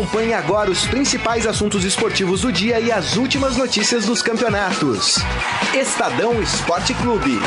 [0.00, 5.16] Acompanhe agora os principais assuntos esportivos do dia e as últimas notícias dos campeonatos.
[5.74, 7.38] Estadão Esporte Clube.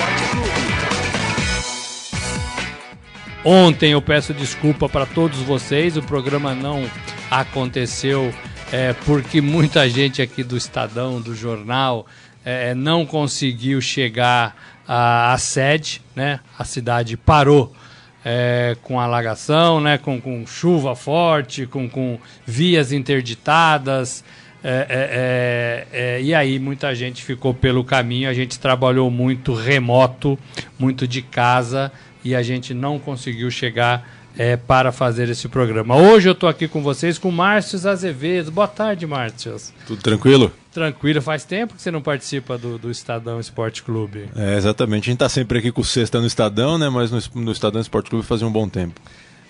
[3.44, 6.88] Ontem eu peço desculpa para todos vocês, o programa não
[7.32, 8.32] aconteceu
[8.72, 12.06] é, porque muita gente aqui do Estadão, do jornal,
[12.46, 14.56] é, não conseguiu chegar
[14.88, 16.40] à, à, sede, né?
[16.60, 17.76] A cidade parou
[18.24, 19.98] é, com alagação, né?
[19.98, 24.24] Com, com chuva forte, com, com vias interditadas.
[24.64, 29.54] É, é, é, é, e aí muita gente ficou pelo caminho, a gente trabalhou muito
[29.54, 30.40] remoto,
[30.80, 31.92] muito de casa
[32.24, 35.98] e a gente não conseguiu chegar é, para fazer esse programa.
[35.98, 38.52] Hoje eu estou aqui com vocês com Márcio Azevedo.
[38.52, 39.58] Boa tarde, Márcio.
[39.86, 40.52] Tudo tranquilo?
[40.74, 41.22] Tranquilo.
[41.22, 44.30] Faz tempo que você não participa do, do Estadão Esporte Clube.
[44.36, 45.04] É, exatamente.
[45.04, 46.90] A gente está sempre aqui com o Sexta no Estadão, né?
[46.90, 49.00] Mas no, no Estadão Esporte Clube fazia um bom tempo.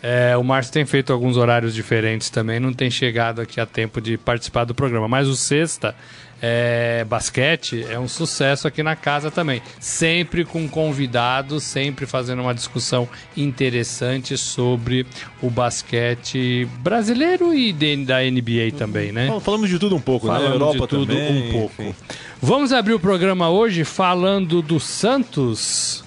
[0.05, 4.01] É, o Márcio tem feito alguns horários diferentes também, não tem chegado aqui a tempo
[4.01, 5.07] de participar do programa.
[5.07, 5.95] Mas o Sexta
[6.41, 9.61] é, basquete é um sucesso aqui na casa também.
[9.79, 15.07] Sempre com convidados, sempre fazendo uma discussão interessante sobre
[15.41, 19.33] o basquete brasileiro e da NBA também, né?
[19.39, 20.53] Falamos de tudo um pouco, Falamos né?
[20.53, 21.81] Europa de tudo também, um pouco.
[21.81, 21.95] Enfim.
[22.41, 26.03] Vamos abrir o programa hoje falando do Santos.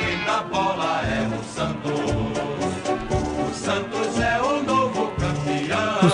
[0.00, 0.99] Quem dá bola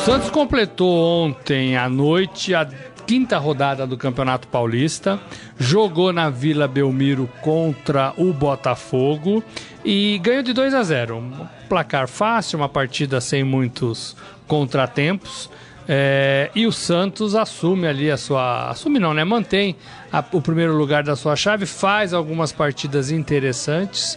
[0.06, 2.64] Santos completou ontem à noite a
[3.04, 5.18] quinta rodada do Campeonato Paulista,
[5.58, 9.42] jogou na Vila Belmiro contra o Botafogo
[9.84, 11.16] e ganhou de 2 a 0.
[11.16, 11.32] Um
[11.68, 14.16] placar fácil, uma partida sem muitos
[14.46, 15.50] contratempos.
[15.88, 18.70] É, e o Santos assume ali a sua.
[18.70, 19.24] Assume não, né?
[19.24, 19.74] Mantém
[20.12, 24.16] a, o primeiro lugar da sua chave, faz algumas partidas interessantes.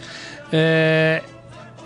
[0.52, 1.24] É,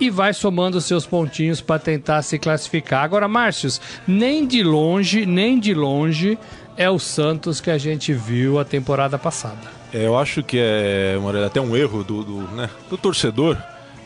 [0.01, 3.05] e vai somando seus pontinhos para tentar se classificar.
[3.05, 6.39] Agora, Márcios, nem de longe, nem de longe
[6.77, 9.73] é o Santos que a gente viu a temporada passada.
[9.93, 11.17] É, eu acho que é
[11.47, 13.57] até um erro do, do, né, do torcedor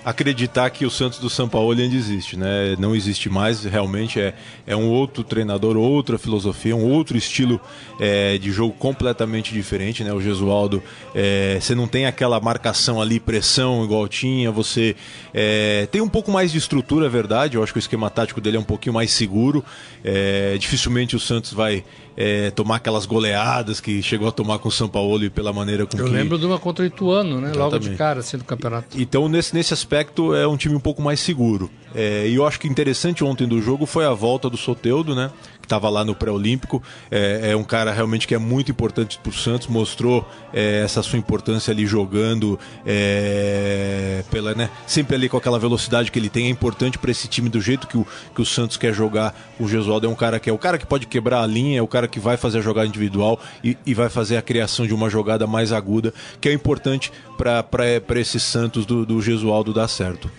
[0.09, 2.75] acreditar que o Santos do São Paulo ainda existe, né?
[2.79, 4.35] Não existe mais, realmente é,
[4.67, 7.61] é um outro treinador, outra filosofia, um outro estilo
[8.01, 10.11] é, de jogo completamente diferente, né?
[10.11, 10.83] O Gesualdo,
[11.15, 14.97] é, você não tem aquela marcação ali, pressão igual tinha, você
[15.35, 18.41] é, tem um pouco mais de estrutura, é verdade, eu acho que o esquema tático
[18.41, 19.63] dele é um pouquinho mais seguro,
[20.03, 21.85] é, dificilmente o Santos vai
[22.21, 25.87] é, tomar aquelas goleadas que chegou a tomar com o São Paulo e pela maneira
[25.87, 26.11] com Eu que...
[26.11, 27.51] lembro de uma contra o Ituano, né?
[27.51, 27.59] Exatamente.
[27.59, 29.01] Logo de cara, assim, do campeonato.
[29.01, 29.98] Então, nesse, nesse aspecto,
[30.35, 31.71] é um time um pouco mais seguro.
[31.95, 35.31] É, e eu acho que interessante ontem do jogo foi a volta do Soteudo, né?
[35.69, 36.83] estava lá no pré-olímpico.
[37.11, 41.03] É, é, um cara realmente que é muito importante para o Santos, mostrou é, essa
[41.03, 46.47] sua importância ali jogando, é, pela, né, sempre ali com aquela velocidade que ele tem.
[46.47, 49.39] É importante para esse time do jeito que o, que o Santos quer jogar.
[49.61, 51.83] O Gesualdo é um cara que é o cara que pode quebrar a linha, é
[51.83, 54.95] o cara que vai fazer a jogada individual e, e vai fazer a criação de
[54.95, 60.31] uma jogada mais aguda, que é importante para esse Santos do, do Gesualdo dar certo.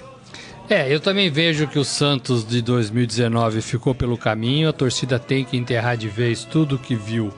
[0.69, 5.43] É, eu também vejo que o Santos de 2019 ficou pelo caminho, a torcida tem
[5.43, 7.33] que enterrar de vez tudo que viu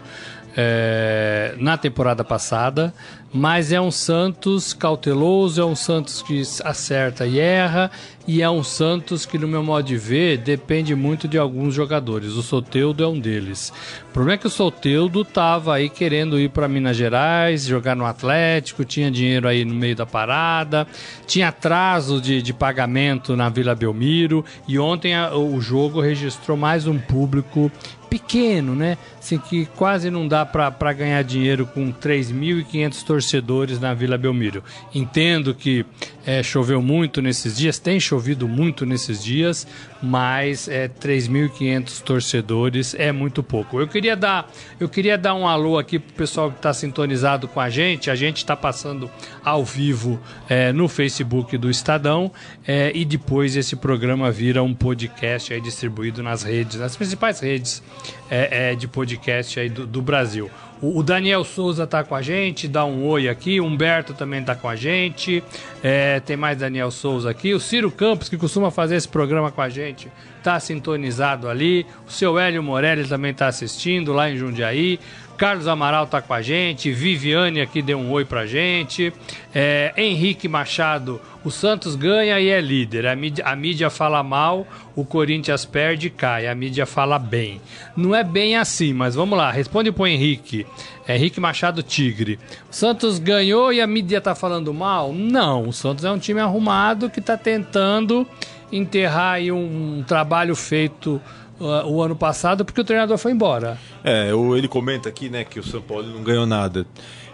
[0.56, 2.94] é, na temporada passada,
[3.34, 7.90] mas é um Santos cauteloso, é um Santos que acerta e erra,
[8.28, 12.34] e é um Santos que, no meu modo de ver, depende muito de alguns jogadores.
[12.34, 13.72] O Soteudo é um deles.
[14.10, 18.06] O problema é que o Soteudo estava aí querendo ir para Minas Gerais, jogar no
[18.06, 20.86] Atlético, tinha dinheiro aí no meio da parada,
[21.26, 26.86] tinha atraso de, de pagamento na Vila Belmiro, e ontem a, o jogo registrou mais
[26.86, 27.72] um público
[28.12, 28.98] pequeno, né?
[29.18, 34.62] Assim, que quase não dá para ganhar dinheiro com 3.500 torcedores na Vila Belmiro.
[34.94, 35.86] Entendo que
[36.26, 39.66] é, choveu muito nesses dias, tem chovido muito nesses dias,
[40.04, 43.80] mas é, 3.500 torcedores é muito pouco.
[43.80, 47.62] Eu queria dar, eu queria dar um alô aqui pro pessoal que está sintonizado com
[47.62, 48.12] a gente.
[48.12, 49.10] A gente está passando
[49.42, 50.20] ao vivo
[50.50, 52.30] é, no Facebook do Estadão
[52.68, 57.82] é, e depois esse programa vira um podcast aí distribuído nas redes, nas principais redes
[58.30, 60.50] é, é, de podcast aí do, do Brasil.
[60.82, 63.62] O, Daniel Souza tá com a gente, dá um oi aqui.
[63.62, 65.44] O Humberto também tá com a gente.
[65.84, 67.54] É, tem mais Daniel Souza aqui.
[67.54, 70.12] O Ciro Campos, que costuma fazer esse programa com a gente,
[70.42, 71.86] tá sintonizado ali.
[72.08, 75.00] O seu Hélio Morelli também tá assistindo lá em Jundiaí.
[75.42, 79.12] Carlos Amaral tá com a gente, Viviane aqui deu um oi pra gente,
[79.52, 83.08] é, Henrique Machado, o Santos ganha e é líder.
[83.08, 86.46] A mídia, a mídia fala mal, o Corinthians perde e cai.
[86.46, 87.60] A mídia fala bem.
[87.98, 89.50] Não é bem assim, mas vamos lá.
[89.50, 90.64] Responde pro Henrique.
[91.08, 92.38] É Henrique Machado Tigre.
[92.70, 95.12] O Santos ganhou e a mídia tá falando mal?
[95.12, 95.70] Não.
[95.70, 98.28] O Santos é um time arrumado que tá tentando
[98.72, 101.20] enterrar aí um trabalho feito
[101.62, 103.78] o ano passado porque o treinador foi embora.
[104.04, 106.86] É, ele comenta aqui, né, que o São Paulo não ganhou nada.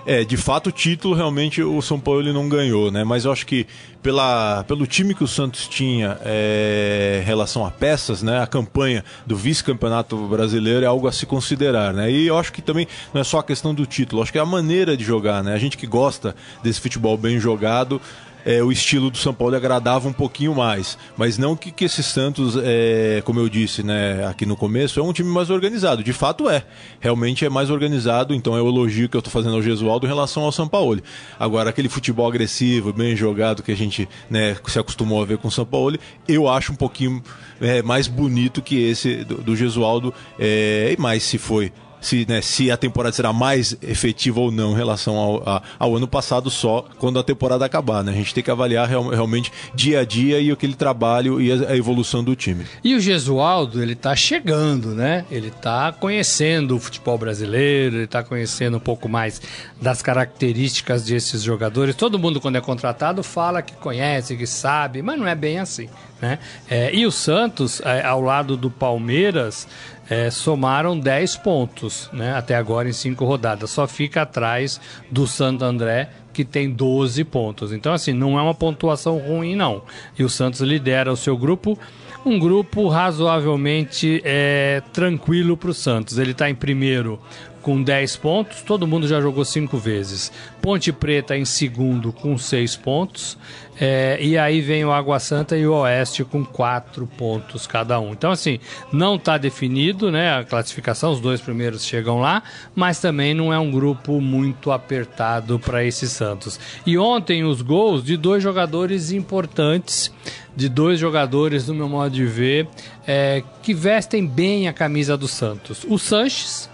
[0.07, 3.03] É, de fato, o título realmente o São Paulo ele não ganhou, né?
[3.03, 3.67] Mas eu acho que
[4.01, 8.41] pela, pelo time que o Santos tinha é, em relação a peças, né?
[8.41, 12.09] A campanha do vice-campeonato brasileiro é algo a se considerar, né?
[12.09, 14.41] E eu acho que também não é só a questão do título, acho que é
[14.41, 15.53] a maneira de jogar, né?
[15.53, 16.33] A gente que gosta
[16.63, 17.99] desse futebol bem jogado,
[18.47, 20.97] é, o estilo do São Paulo agradava um pouquinho mais.
[21.17, 25.03] Mas não que, que esse Santos, é, como eu disse né, aqui no começo, é
[25.03, 26.01] um time mais organizado.
[26.01, 26.63] De fato é.
[27.01, 30.09] Realmente é mais organizado, então é o elogio que eu estou fazendo ao Gesualdo em
[30.09, 31.01] relação ao São Paulo.
[31.37, 35.49] Agora, aquele futebol agressivo, bem jogado que a gente né, se acostumou a ver com
[35.49, 37.21] o São Paulo, eu acho um pouquinho
[37.59, 40.13] é, mais bonito que esse do, do Gesualdo.
[40.39, 41.73] É, e mais se foi
[42.07, 45.95] se, né, se a temporada será mais efetiva ou não em relação ao, a, ao
[45.95, 48.03] ano passado só quando a temporada acabar.
[48.03, 48.13] Né?
[48.13, 51.71] A gente tem que avaliar real, realmente dia a dia e aquele trabalho e a,
[51.71, 52.65] a, evolução do time.
[52.83, 55.25] E o Gesualdo, ele está chegando, né?
[55.29, 59.41] Ele está conhecendo o futebol brasileiro, ele está conhecendo um pouco mais
[59.81, 61.95] das características desses jogadores.
[61.95, 65.89] Todo mundo, quando é contratado, fala que conhece, que sabe, mas não é bem assim.
[66.21, 66.39] Né?
[66.69, 69.67] É, e o Santos, é, ao lado do Palmeiras,
[70.09, 73.69] é, somaram 10 pontos né, até agora em cinco rodadas.
[73.69, 74.79] Só fica atrás
[75.11, 77.73] do Santo André, que tem 12 pontos.
[77.73, 79.81] Então, assim, não é uma pontuação ruim, não.
[80.17, 81.77] E o Santos lidera o seu grupo.
[82.25, 86.17] Um grupo razoavelmente é, tranquilo para o Santos.
[86.17, 87.19] Ele está em primeiro
[87.67, 90.31] com 10 pontos, todo mundo já jogou 5 vezes.
[90.61, 93.37] Ponte Preta em segundo com 6 pontos.
[93.77, 98.13] É, e aí vem o Água Santa e o Oeste com 4 pontos cada um.
[98.13, 98.57] Então, assim,
[98.89, 102.41] não está definido né, a classificação, os dois primeiros chegam lá,
[102.73, 106.57] mas também não é um grupo muito apertado para esse Santos.
[106.85, 110.09] E ontem os gols de dois jogadores importantes
[110.55, 112.67] de dois jogadores, no meu modo de ver,
[113.05, 115.85] é, que vestem bem a camisa do Santos.
[115.87, 116.67] O Sanches,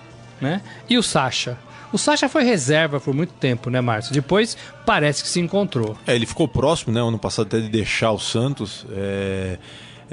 [0.44, 0.62] né?
[0.88, 1.58] E o Sacha.
[1.92, 4.14] O Sacha foi reserva por muito tempo, né, Márcio?
[4.14, 5.96] Depois parece que se encontrou.
[6.06, 8.86] É, ele ficou próximo, né, ano passado até de deixar o Santos.
[8.92, 9.58] É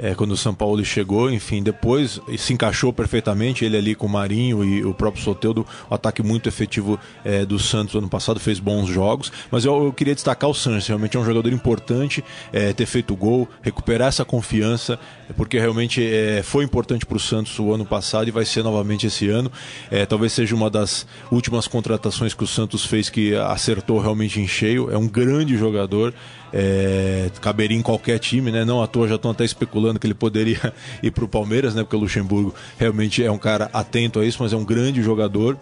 [0.01, 4.09] é, quando o São Paulo chegou, enfim, depois se encaixou perfeitamente, ele ali com o
[4.09, 8.59] Marinho e o próprio Soteudo, o ataque muito efetivo é, do Santos ano passado, fez
[8.59, 12.73] bons jogos, mas eu, eu queria destacar o Santos, realmente é um jogador importante, é,
[12.73, 14.97] ter feito gol, recuperar essa confiança,
[15.37, 19.05] porque realmente é, foi importante para o Santos o ano passado e vai ser novamente
[19.05, 19.51] esse ano,
[19.91, 24.47] é, talvez seja uma das últimas contratações que o Santos fez que acertou realmente em
[24.47, 26.13] cheio, é um grande jogador,
[26.53, 28.65] é, caberia em qualquer time, né?
[28.65, 31.83] Não à toa já estão até especulando que ele poderia ir para o Palmeiras, né?
[31.83, 35.57] Porque o Luxemburgo realmente é um cara atento a isso, mas é um grande jogador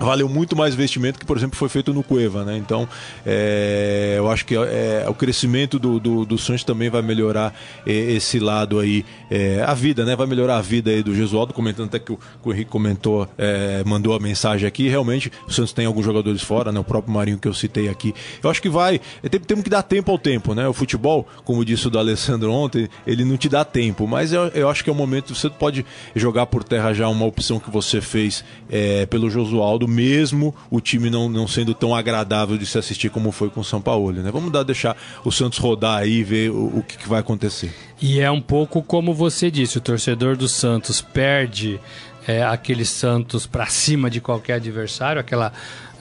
[0.00, 2.56] valeu muito mais investimento que, por exemplo, foi feito no Cueva, né?
[2.56, 2.88] Então,
[3.24, 7.54] é, eu acho que é, o crescimento do, do, do também vai melhorar
[7.86, 10.16] é, esse lado aí, é, a vida, né?
[10.16, 13.28] Vai melhorar a vida aí do Gesualdo, comentando até que o, que o Henrique comentou,
[13.36, 16.80] é, mandou a mensagem aqui, realmente o Santos tem alguns jogadores fora, né?
[16.80, 18.14] O próprio Marinho que eu citei aqui.
[18.42, 19.00] Eu acho que vai,
[19.30, 20.66] tem, temos que dar tempo ao tempo, né?
[20.66, 24.68] O futebol, como disse o Alessandro ontem, ele não te dá tempo, mas eu, eu
[24.68, 25.84] acho que é o momento, você pode
[26.16, 31.10] jogar por terra já uma opção que você fez é, pelo Josualdo, mesmo o time
[31.10, 34.12] não, não sendo tão agradável de se assistir como foi com o São Paulo.
[34.12, 34.30] Né?
[34.30, 37.74] Vamos dar, deixar o Santos rodar aí e ver o, o que, que vai acontecer.
[38.00, 41.78] E é um pouco como você disse, o torcedor do Santos perde
[42.26, 45.52] é, aquele Santos para cima de qualquer adversário, aquela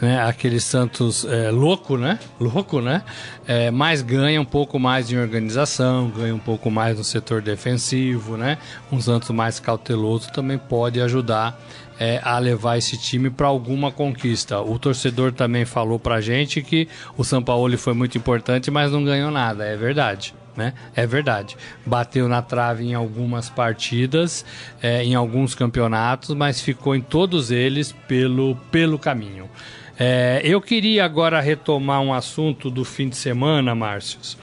[0.02, 2.20] né, aquele Santos é, louco, né?
[2.40, 3.04] Louco, né?
[3.46, 8.38] É, mas ganha um pouco mais em organização, ganha um pouco mais no setor defensivo,
[8.38, 8.58] né?
[8.92, 11.60] Um Santos mais cauteloso também pode ajudar
[12.00, 14.62] é, a levar esse time para alguma conquista.
[14.62, 16.88] O torcedor também falou para gente que
[17.18, 19.66] o São Paulo foi muito importante, mas não ganhou nada.
[19.66, 20.34] É verdade.
[20.56, 20.74] Né?
[20.96, 21.56] É verdade.
[21.86, 24.46] Bateu na trave em algumas partidas,
[24.82, 29.50] é, em alguns campeonatos, mas ficou em todos eles pelo, pelo caminho.
[29.98, 34.38] É, eu queria agora retomar um assunto do fim de semana, Márcios.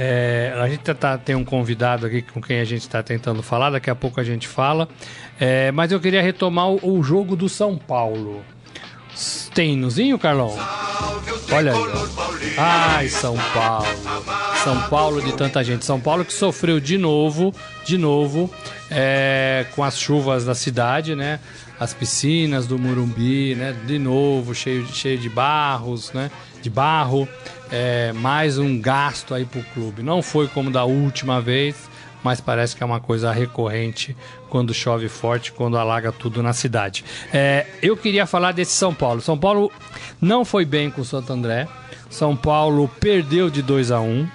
[0.00, 3.70] É, a gente tá, tem um convidado aqui com quem a gente está tentando falar,
[3.70, 4.88] daqui a pouco a gente fala.
[5.40, 8.44] É, mas eu queria retomar o, o, jogo do São Paulo.
[9.52, 10.56] Tem hinozinho, Carlão?
[11.50, 12.54] Olha aí.
[12.56, 13.86] Ai, São Paulo.
[14.62, 15.84] São Paulo de tanta gente.
[15.84, 17.52] São Paulo que sofreu de novo,
[17.84, 18.48] de novo,
[18.88, 21.40] é, com as chuvas da cidade, né?
[21.78, 23.74] as piscinas do Murumbi, né?
[23.86, 26.30] De novo, cheio, cheio de barros, né?
[26.60, 27.28] De barro.
[27.70, 30.02] É, mais um gasto aí pro clube.
[30.02, 31.88] Não foi como da última vez,
[32.24, 34.16] mas parece que é uma coisa recorrente
[34.48, 37.04] quando chove forte, quando alaga tudo na cidade.
[37.32, 39.20] É, eu queria falar desse São Paulo.
[39.20, 39.70] São Paulo
[40.20, 41.68] não foi bem com o Santo André.
[42.08, 44.28] São Paulo perdeu de 2 a 1 um.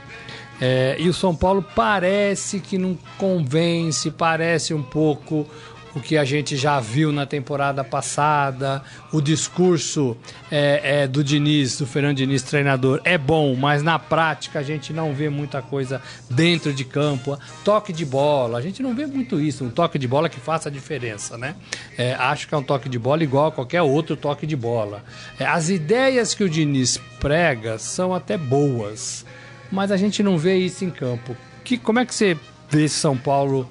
[0.61, 5.47] É, e o São Paulo parece que não convence, parece um pouco
[5.95, 8.83] o que a gente já viu na temporada passada.
[9.11, 10.17] O discurso
[10.51, 14.91] é, é, do Diniz, do Fernando Diniz, treinador, é bom, mas na prática a gente
[14.91, 17.37] não vê muita coisa dentro de campo.
[17.63, 19.63] Toque de bola, a gente não vê muito isso.
[19.63, 21.55] Um toque de bola que faça a diferença, né?
[21.97, 25.03] É, acho que é um toque de bola igual a qualquer outro toque de bola.
[25.39, 29.25] É, as ideias que o Diniz prega são até boas,
[29.71, 31.35] mas a gente não vê isso em campo.
[31.63, 32.37] Que, como é que você
[32.69, 33.69] vê São Paulo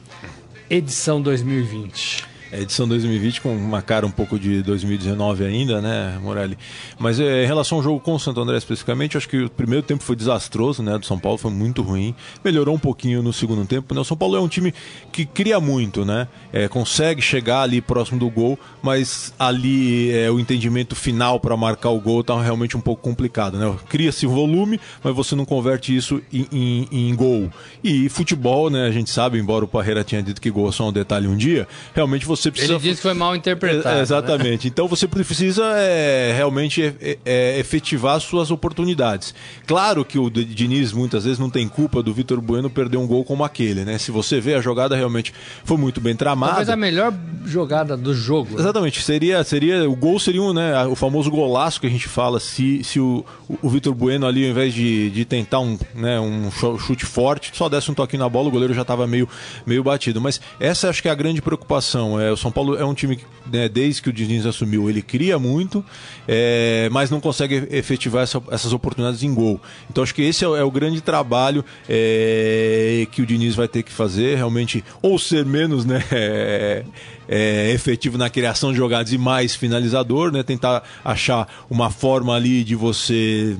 [0.72, 2.31] edição 2020?
[2.52, 6.58] É, edição 2020 com uma cara um pouco de 2019 ainda, né, Morelli?
[6.98, 9.82] Mas é, em relação ao jogo com o Santo André especificamente, acho que o primeiro
[9.82, 12.14] tempo foi desastroso, né, do São Paulo, foi muito ruim.
[12.44, 14.02] Melhorou um pouquinho no segundo tempo, né?
[14.02, 14.74] O São Paulo é um time
[15.10, 16.28] que cria muito, né?
[16.52, 21.88] É, consegue chegar ali próximo do gol, mas ali é, o entendimento final para marcar
[21.88, 23.74] o gol tá realmente um pouco complicado, né?
[23.88, 27.50] Cria-se volume, mas você não converte isso em, em, em, gol.
[27.82, 30.90] E futebol, né, a gente sabe, embora o Parreira tinha dito que gol é só
[30.90, 32.74] um detalhe um dia, realmente você precisa.
[32.74, 33.98] Ele disse que foi mal interpretado.
[33.98, 34.66] É, exatamente.
[34.66, 34.70] Né?
[34.72, 39.34] Então você precisa é, realmente é, é, efetivar suas oportunidades.
[39.66, 43.24] Claro que o Diniz muitas vezes não tem culpa do Vitor Bueno perder um gol
[43.24, 43.98] como aquele, né?
[43.98, 45.32] Se você vê a jogada realmente
[45.64, 46.52] foi muito bem tramada.
[46.52, 47.12] Talvez a melhor
[47.44, 48.54] jogada do jogo.
[48.54, 48.60] Né?
[48.60, 49.02] Exatamente.
[49.02, 52.82] Seria, seria o gol seria um, né, o famoso golaço que a gente fala se,
[52.84, 53.24] se o,
[53.60, 57.68] o Vitor Bueno ali ao invés de, de tentar um, né, um chute forte, só
[57.68, 59.28] desse um toquinho na bola, o goleiro já estava meio,
[59.66, 60.20] meio batido.
[60.20, 62.20] Mas essa acho que é a grande preocupação.
[62.20, 65.02] É, o São Paulo é um time que, né, desde que o Diniz assumiu, ele
[65.02, 65.84] cria muito,
[66.26, 69.60] é, mas não consegue efetivar essa, essas oportunidades em gol.
[69.90, 73.82] Então acho que esse é, é o grande trabalho é, que o Diniz vai ter
[73.82, 76.84] que fazer, realmente, ou ser menos né, é,
[77.28, 82.64] é, efetivo na criação de jogadas e mais finalizador, né, tentar achar uma forma ali
[82.64, 83.56] de você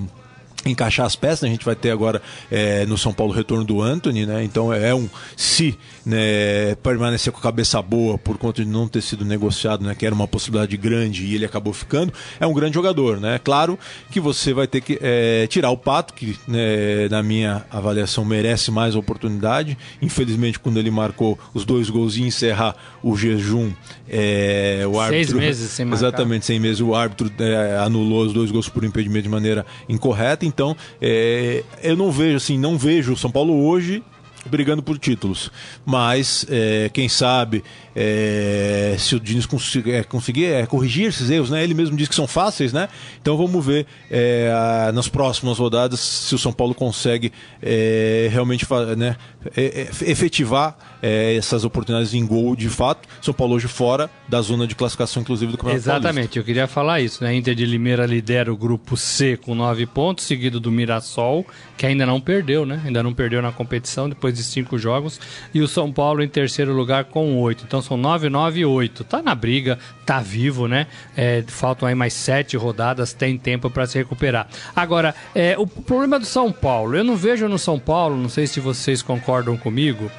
[0.65, 1.43] encaixar as peças.
[1.43, 1.49] Né?
[1.49, 4.45] A gente vai ter agora é, no São Paulo o retorno do Anthony, né?
[4.45, 9.03] Então é um se né, permanecer com a cabeça boa por conta de não ter
[9.03, 9.95] sido negociado, né?
[9.95, 12.13] Que era uma possibilidade grande e ele acabou ficando.
[12.39, 13.41] É um grande jogador, né?
[13.43, 13.79] Claro
[14.11, 18.71] que você vai ter que é, tirar o Pato, que né, na minha avaliação merece
[18.71, 19.77] mais oportunidade.
[20.01, 23.73] Infelizmente, quando ele marcou os dois gols e encerrar o jejum,
[24.09, 25.33] é, o árbitro.
[25.33, 26.07] Seis meses sem marcar.
[26.07, 26.81] Exatamente, seis meses.
[26.81, 30.45] O árbitro é, anulou os dois gols por impedimento de maneira incorreta.
[30.53, 34.03] Então, é, eu não vejo assim, não vejo o São Paulo hoje
[34.47, 35.51] brigando por títulos.
[35.85, 37.63] Mas, é, quem sabe,
[37.95, 41.63] é, se o Diniz conseguir, é, conseguir é, corrigir esses erros, né?
[41.63, 42.89] Ele mesmo diz que são fáceis, né?
[43.21, 47.33] Então vamos ver é, nas próximas rodadas se o São Paulo consegue
[47.63, 48.67] é, realmente
[48.97, 49.17] né,
[49.57, 53.09] efetivar essas oportunidades em gol de fato.
[53.21, 56.39] São Paulo hoje fora da zona de classificação, inclusive, do Campeonato Exatamente, Paulista.
[56.39, 57.35] eu queria falar isso, né?
[57.35, 61.45] Inter de Limeira lidera o grupo C com nove pontos, seguido do Mirassol,
[61.77, 62.81] que ainda não perdeu, né?
[62.85, 65.21] Ainda não perdeu na competição depois de cinco jogos,
[65.53, 67.65] e o São Paulo em terceiro lugar com oito.
[67.67, 69.03] Então são 9, 9 e 8.
[69.05, 70.87] Tá na briga, tá vivo, né?
[71.17, 74.47] É, faltam aí mais sete rodadas, tem tempo para se recuperar.
[74.75, 78.47] Agora, é, o problema do São Paulo, eu não vejo no São Paulo, não sei
[78.47, 80.11] se vocês concordam comigo,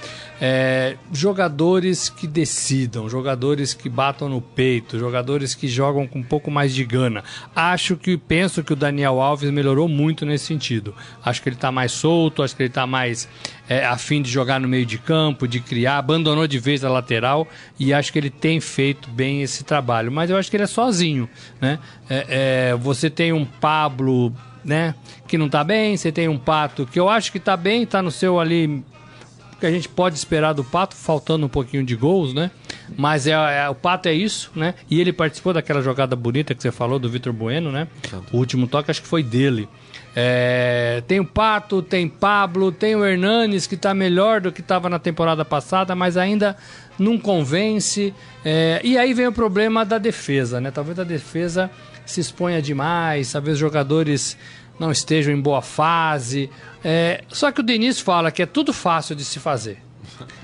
[0.42, 6.52] é, jogadores que decidam, jogadores que batam no peito, jogadores que jogam com um pouco
[6.52, 7.24] mais de gana.
[7.56, 10.94] Acho que penso que o Daniel Alves melhorou muito nesse sentido.
[11.24, 13.30] Acho que ele está mais solto, acho que ele está mais
[13.70, 17.48] é, afim de jogar no meio de campo, de criar, abandonou de vez a lateral
[17.80, 20.12] e acho que ele tem feito bem esse trabalho.
[20.12, 21.30] Mas eu acho que ele é sozinho,
[21.62, 21.80] né?
[22.10, 24.96] É, é, você tem um Pablo né?
[25.28, 28.02] Que não tá bem, você tem um Pato que eu acho que tá bem, tá
[28.02, 28.84] no seu ali
[29.64, 32.52] que a gente pode esperar do Pato, faltando um pouquinho de gols, né?
[32.98, 34.74] Mas é, é, o Pato é isso, né?
[34.92, 37.88] E ele participou daquela jogada bonita que você falou do Vitor Bueno, né?
[38.06, 38.26] Exato.
[38.36, 39.70] O último toque acho que foi dele.
[40.14, 44.90] É, tem o Pato, tem Pablo, tem o Hernanes que está melhor do que estava
[44.90, 46.58] na temporada passada, mas ainda
[47.00, 48.14] não convence.
[48.44, 50.72] É, e aí vem o problema da defesa, né?
[50.72, 51.72] Talvez a defesa
[52.06, 54.38] se exponha demais, talvez jogadores
[54.78, 56.50] não estejam em boa fase.
[56.84, 59.82] É, só que o Denis fala que é tudo fácil de se fazer.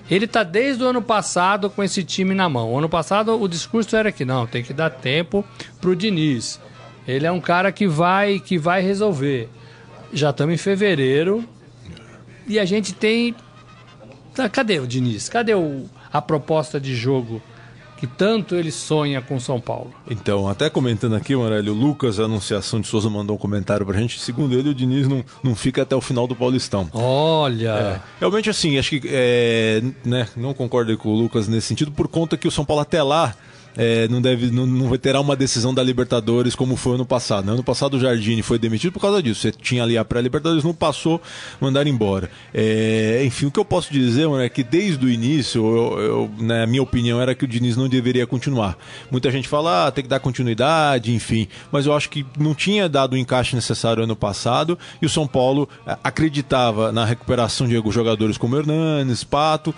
[0.10, 2.74] Ele está desde o ano passado com esse time na mão.
[2.74, 5.46] O ano passado o discurso era que não, tem que dar tempo
[5.79, 6.60] para o Diniz.
[7.08, 9.50] Ele é um cara que vai que vai resolver.
[10.13, 11.48] Já estamos em fevereiro
[12.48, 13.36] e a gente tem.
[14.34, 15.29] Tá, cadê o Diniz?
[15.29, 17.41] Cadê o, a proposta de jogo
[18.00, 19.94] que tanto ele sonha com São Paulo.
[20.10, 24.00] Então, até comentando aqui, Morelli, o Lucas, a Anunciação de Souza, mandou um comentário pra
[24.00, 24.20] gente.
[24.20, 26.89] Segundo ele, o Diniz não, não fica até o final do Paulistão.
[26.94, 27.72] Olha!
[27.72, 32.08] É, realmente, assim, acho que é, né, não concordo com o Lucas nesse sentido, por
[32.08, 33.36] conta que o São Paulo até lá
[33.77, 37.45] é, não deve não, não terá uma decisão da Libertadores como foi ano passado.
[37.45, 37.53] Né?
[37.53, 39.41] Ano passado o Jardine foi demitido por causa disso.
[39.41, 41.21] Você tinha ali a pré-Libertadores, não passou,
[41.59, 42.29] mandaram embora.
[42.53, 46.31] É, enfim, o que eu posso dizer mano, é que desde o início, eu, eu,
[46.39, 48.77] né, a minha opinião era que o Diniz não deveria continuar.
[49.11, 51.47] Muita gente fala, ah, tem que dar continuidade, enfim.
[51.71, 55.27] Mas eu acho que não tinha dado o encaixe necessário ano passado e o São
[55.27, 59.73] Paulo é, acreditava na recuperação de jogadores como Hernanes, Pato,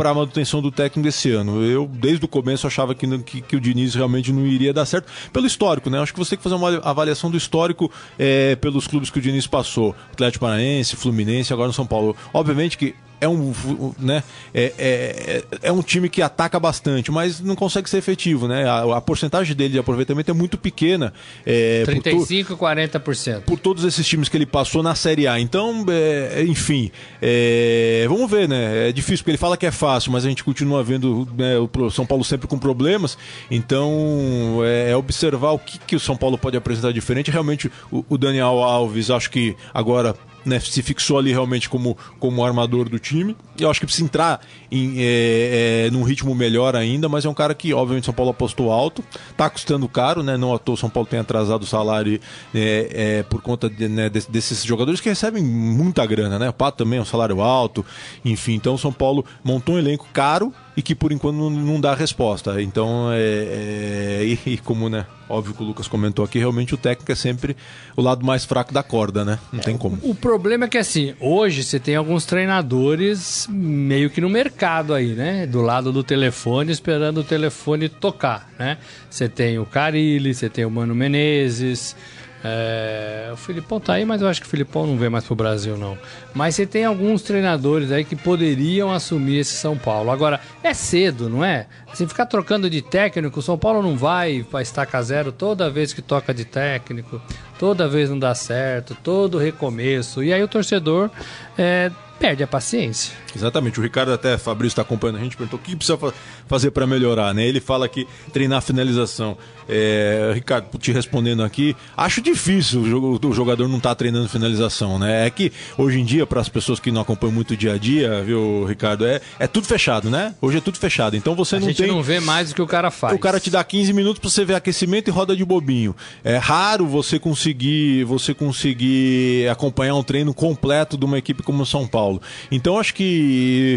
[0.00, 1.62] para a manutenção do técnico desse ano.
[1.62, 5.12] Eu, desde o começo, achava que, que, que, o Diniz realmente não iria dar certo,
[5.30, 6.00] pelo histórico, né?
[6.00, 9.20] Acho que você tem que fazer uma avaliação do histórico é, pelos clubes que o
[9.20, 9.94] Diniz passou.
[10.10, 12.16] Atlético Paranaense, Fluminense, agora no São Paulo.
[12.32, 13.52] Obviamente que é um,
[13.98, 14.22] né,
[14.54, 18.68] é, é, é, um time que ataca bastante, mas não consegue ser efetivo, né?
[18.68, 21.12] A, a porcentagem dele de aproveitamento é muito pequena.
[21.44, 23.42] É, 35 por 40%.
[23.42, 25.38] Por todos esses times que ele passou na Série A.
[25.38, 28.88] Então, é, enfim, é, vamos ver, né?
[28.88, 31.90] É difícil, porque ele fala que é fácil, mas a gente continua vendo né, o
[31.90, 33.18] São Paulo sempre com problemas.
[33.50, 37.30] Então, é, é, observar o que, que o São Paulo pode apresentar diferente.
[37.30, 42.44] Realmente, o, o Daniel Alves, acho que agora né, se fixou ali realmente como, como
[42.44, 43.36] armador do time.
[43.58, 47.34] Eu acho que precisa entrar em, é, é, num ritmo melhor ainda, mas é um
[47.34, 50.36] cara que, obviamente, São Paulo apostou alto, está custando caro, né?
[50.36, 52.20] Não à toa São Paulo tem atrasado o salário
[52.54, 56.48] é, é por conta de, né, desses jogadores que recebem muita grana, né?
[56.48, 57.84] O Pato também é um salário alto,
[58.24, 58.54] enfim.
[58.54, 62.60] Então, São Paulo montou um elenco caro e que por enquanto não, dá resposta.
[62.62, 65.06] Então, é, é e, e, como, né?
[65.28, 67.56] Óbvio que o Lucas comentou aqui, realmente o técnico é sempre
[67.96, 69.38] o lado mais fraco da corda, né?
[69.52, 69.98] Não tem como.
[70.02, 74.92] O, o problema é que, assim, hoje você tem alguns treinadores meio que no mercado
[74.92, 75.46] aí, né?
[75.46, 78.78] Do lado do telefone, esperando o telefone tocar, né?
[79.08, 81.94] Você tem o Carilli, você tem o Mano Menezes,
[82.42, 85.34] é, o Filipão tá aí, mas eu acho que o Filipão não vem mais pro
[85.34, 85.96] Brasil, não.
[86.34, 90.10] Mas você tem alguns treinadores aí que poderiam assumir esse São Paulo.
[90.10, 91.66] Agora, é cedo, não é?
[91.92, 95.92] Se ficar trocando de técnico, o São Paulo não vai para estaca zero toda vez
[95.92, 97.20] que toca de técnico,
[97.58, 100.22] toda vez não dá certo, todo recomeço.
[100.22, 101.10] E aí o torcedor
[101.58, 103.14] é, perde a paciência.
[103.36, 103.78] Exatamente.
[103.78, 105.98] O Ricardo até, Fabrício está acompanhando a gente, perguntou o que precisa
[106.46, 107.46] fazer para melhorar, né?
[107.46, 109.36] Ele fala que treinar a finalização.
[109.68, 115.26] É, Ricardo, te respondendo aqui, acho difícil o jogador não estar tá treinando finalização, né?
[115.26, 117.78] É que hoje em dia, para as pessoas que não acompanham muito o dia a
[117.78, 120.34] dia, viu, Ricardo, é, é tudo fechado, né?
[120.40, 121.16] Hoje é tudo fechado.
[121.16, 121.86] Então você a não gente tem.
[121.86, 123.14] não vê mais o que o cara faz.
[123.14, 125.94] O cara te dá 15 minutos para você ver aquecimento e roda de bobinho.
[126.24, 131.66] É raro você conseguir, você conseguir acompanhar um treino completo de uma equipe como o
[131.66, 131.80] São.
[131.90, 132.22] Paulo.
[132.50, 133.19] Então acho que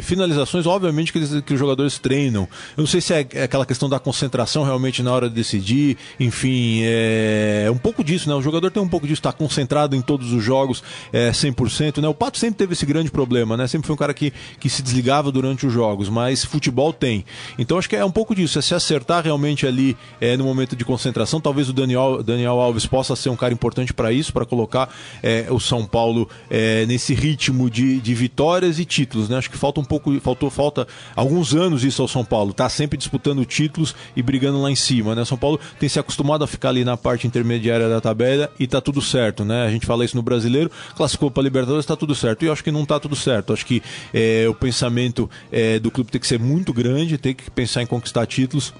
[0.04, 2.48] finalizações, obviamente, que, eles, que os jogadores treinam.
[2.78, 5.98] Eu não sei se é, é aquela questão da concentração realmente na hora de decidir,
[6.20, 8.36] enfim, é um pouco disso, né?
[8.36, 12.08] O jogador tem um pouco disso, está concentrado em todos os jogos é, 100%, né?
[12.08, 13.68] O Pato sempre teve esse grande problema, né?
[13.68, 17.26] Sempre foi um cara que, que se desligava durante os jogos, mas futebol tem.
[17.58, 20.76] Então acho que é um pouco disso, é se acertar realmente ali é, no momento
[20.76, 21.40] de concentração.
[21.40, 25.48] Talvez o Daniel, Daniel Alves possa ser um cara importante para isso, para colocar é,
[25.50, 29.33] o São Paulo é, nesse ritmo de, de vitórias e títulos, né?
[29.36, 32.98] Acho que falta um pouco, faltou falta alguns anos isso ao São Paulo, tá sempre
[32.98, 35.26] disputando títulos e brigando lá em cima, né?
[35.26, 38.82] São Paulo tem se acostumado a ficar ali na parte intermediária da tabela e tá
[38.82, 39.66] tudo certo, né?
[39.66, 42.44] A gente fala isso no Brasileiro, classificou para Libertadores, tá tudo certo.
[42.44, 43.54] E eu acho que não tá tudo certo.
[43.54, 43.82] Acho que
[44.14, 47.86] é, o pensamento é, do clube tem que ser muito grande, tem que pensar em
[47.86, 48.74] conquistar títulos.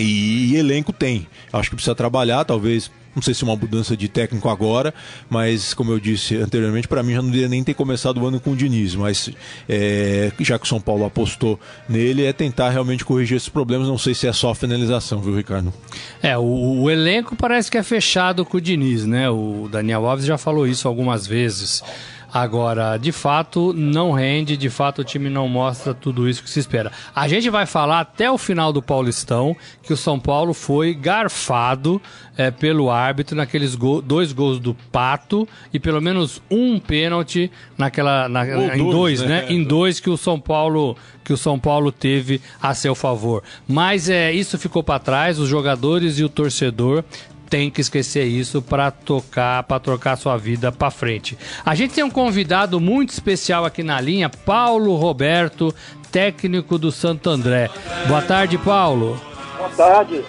[0.00, 1.26] E, elenco tem.
[1.52, 4.94] Acho que precisa trabalhar, talvez não sei se uma mudança de técnico agora,
[5.28, 8.38] mas como eu disse anteriormente, para mim já não deveria nem ter começado o ano
[8.38, 9.30] com o Diniz, mas
[9.68, 11.58] é, já que o São Paulo apostou
[11.88, 13.88] nele, é tentar realmente corrigir esses problemas.
[13.88, 15.72] Não sei se é só a finalização, viu, Ricardo?
[16.22, 19.28] É, o, o elenco parece que é fechado com o Diniz, né?
[19.28, 21.82] O Daniel Alves já falou isso algumas vezes.
[22.32, 26.60] Agora, de fato, não rende, de fato o time não mostra tudo isso que se
[26.60, 26.92] espera.
[27.14, 32.00] A gente vai falar até o final do Paulistão que o São Paulo foi garfado
[32.36, 38.46] é, pelo árbitro naqueles dois gols do Pato e pelo menos um pênalti naquela na,
[38.76, 39.42] em dois, dois né?
[39.42, 39.52] né?
[39.52, 43.42] Em dois que o São Paulo que o São Paulo teve a seu favor.
[43.66, 47.04] Mas é, isso ficou para trás, os jogadores e o torcedor
[47.48, 51.36] tem que esquecer isso para tocar, para trocar sua vida para frente.
[51.64, 55.74] A gente tem um convidado muito especial aqui na linha, Paulo Roberto,
[56.12, 57.70] técnico do Santo André.
[58.06, 59.20] Boa tarde, Paulo.
[59.56, 60.24] Boa tarde.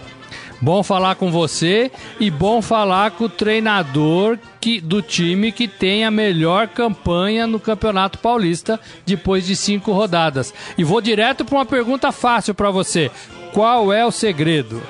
[0.61, 6.03] Bom falar com você e bom falar com o treinador que, do time que tem
[6.03, 10.53] a melhor campanha no Campeonato Paulista depois de cinco rodadas.
[10.77, 13.09] E vou direto para uma pergunta fácil para você.
[13.53, 14.81] qual é o segredo?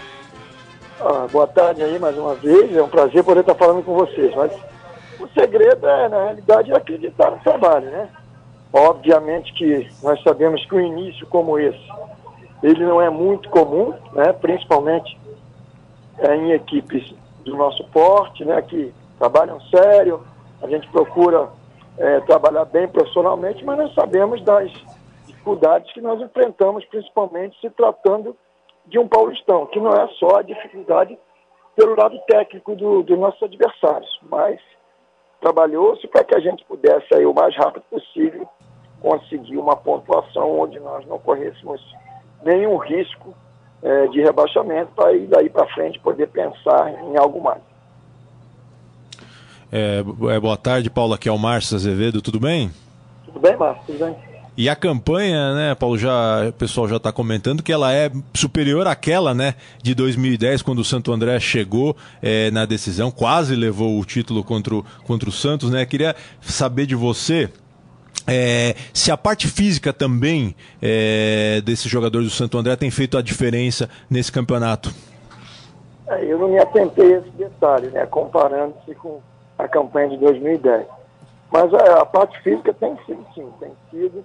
[1.02, 4.36] Ah, boa tarde aí mais uma vez, é um prazer poder estar falando com vocês,
[4.36, 4.52] mas
[5.18, 8.10] o segredo é, na realidade, acreditar no trabalho, né?
[8.74, 11.80] Obviamente que nós sabemos que um início como esse,
[12.62, 14.34] ele não é muito comum, né?
[14.34, 15.18] principalmente
[16.18, 18.62] é, em equipes do nosso porte, né?
[18.62, 20.22] que trabalham sério,
[20.62, 21.48] a gente procura
[21.98, 24.70] é, trabalhar bem profissionalmente, mas nós sabemos das
[25.26, 28.36] dificuldades que nós enfrentamos, principalmente se tratando
[28.90, 31.18] de um paulistão, que não é só a dificuldade
[31.76, 34.60] pelo lado técnico dos do nossos adversários, mas
[35.40, 38.48] trabalhou-se para que a gente pudesse aí o mais rápido possível
[39.02, 41.82] conseguir uma pontuação onde nós não corrêssemos
[42.44, 43.34] nenhum risco
[43.82, 47.62] é, de rebaixamento para ir daí para frente poder pensar em algo mais.
[49.72, 51.14] É, é, boa tarde, Paulo.
[51.14, 52.72] Aqui é o Márcio Azevedo, tudo bem?
[53.26, 54.29] Tudo bem, Márcio, tudo bem.
[54.60, 58.88] E a campanha, né, Paulo, já, o pessoal já está comentando que ela é superior
[58.88, 64.04] àquela, né, de 2010, quando o Santo André chegou é, na decisão, quase levou o
[64.04, 65.86] título contra o, contra o Santos, né?
[65.86, 67.50] Queria saber de você
[68.28, 73.22] é, se a parte física também é, desses jogadores do Santo André tem feito a
[73.22, 74.94] diferença nesse campeonato.
[76.06, 79.22] É, eu não me atentei a esse detalhe, né, comparando-se com
[79.58, 80.86] a campanha de 2010.
[81.50, 84.22] Mas a, a parte física tem sido, sim, tem sido,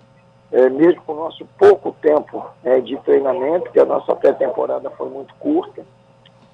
[0.55, 5.11] é, mesmo com o nosso pouco tempo é, de treinamento, que a nossa pré-temporada foi
[5.11, 5.85] muito curta,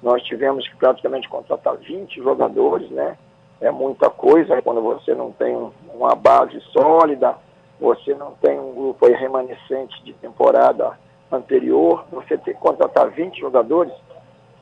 [0.01, 3.15] nós tivemos que praticamente contratar 20 jogadores, né?
[3.61, 5.55] é muita coisa quando você não tem
[5.93, 7.35] uma base sólida,
[7.79, 10.97] você não tem um grupo remanescente de temporada
[11.31, 13.93] anterior, você ter que contratar 20 jogadores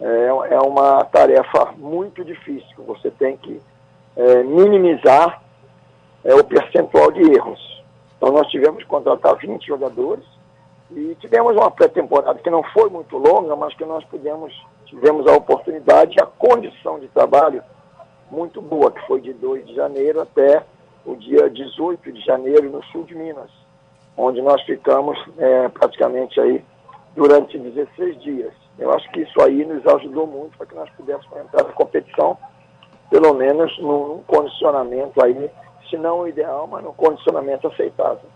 [0.02, 2.84] é, é uma tarefa muito difícil.
[2.86, 3.62] Você tem que
[4.16, 5.42] é, minimizar
[6.24, 7.79] é, o percentual de erros.
[8.20, 10.26] Então nós tivemos que contratar 20 jogadores
[10.92, 14.54] e tivemos uma pré-temporada que não foi muito longa, mas que nós pudemos,
[14.86, 17.64] tivemos a oportunidade e a condição de trabalho
[18.30, 20.66] muito boa, que foi de 2 de janeiro até
[21.06, 23.50] o dia 18 de janeiro no sul de Minas,
[24.18, 26.64] onde nós ficamos é, praticamente aí
[27.16, 28.54] durante 16 dias.
[28.78, 32.38] Eu acho que isso aí nos ajudou muito para que nós pudéssemos entrar na competição,
[33.10, 35.50] pelo menos num condicionamento aí,
[35.90, 38.30] se não o ideal, mas num condicionamento aceitável.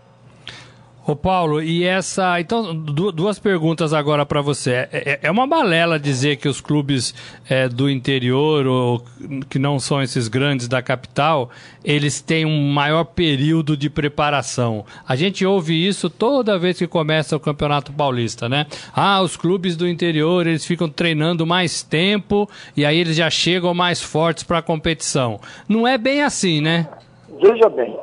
[1.06, 2.40] Ô Paulo, e essa.
[2.40, 4.70] Então, duas perguntas agora para você.
[4.70, 7.14] É, é, é, uma balela dizer que os clubes
[7.46, 9.04] é, do interior, ou
[9.50, 11.50] que não são esses grandes da capital,
[11.84, 14.82] eles têm um maior período de preparação.
[15.06, 18.66] A gente ouve isso toda vez que começa o Campeonato Paulista, né?
[18.94, 23.74] Ah, os clubes do interior, eles ficam treinando mais tempo e aí eles já chegam
[23.74, 25.38] mais fortes para a competição.
[25.68, 26.88] Não é bem assim, né?
[27.28, 27.98] Veja bem,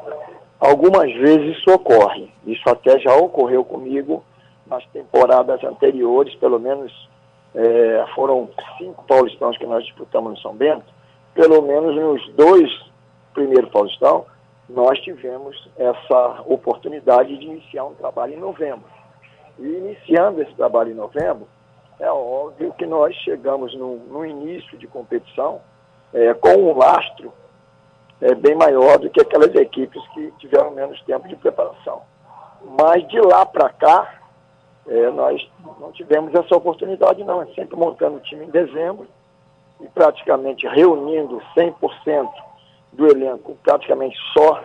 [0.62, 2.32] Algumas vezes isso ocorre.
[2.46, 4.24] Isso até já ocorreu comigo
[4.68, 7.10] nas temporadas anteriores, pelo menos
[7.56, 10.86] é, foram cinco paulistãos que nós disputamos no São Bento.
[11.34, 12.70] Pelo menos nos dois
[13.34, 14.28] primeiros paulistão,
[14.70, 18.86] nós tivemos essa oportunidade de iniciar um trabalho em novembro.
[19.58, 21.48] E iniciando esse trabalho em novembro,
[22.00, 25.60] é óbvio que nós chegamos no, no início de competição
[26.14, 27.34] é, com um lastro
[28.22, 32.02] é, bem maior do que aquelas equipes que tiveram menos tempo de preparação.
[32.80, 34.22] Mas de lá para cá,
[34.88, 37.42] é, nós não tivemos essa oportunidade, não.
[37.42, 39.08] É sempre montando o time em dezembro
[39.80, 42.30] e praticamente reunindo 100%
[42.94, 44.64] do elenco praticamente só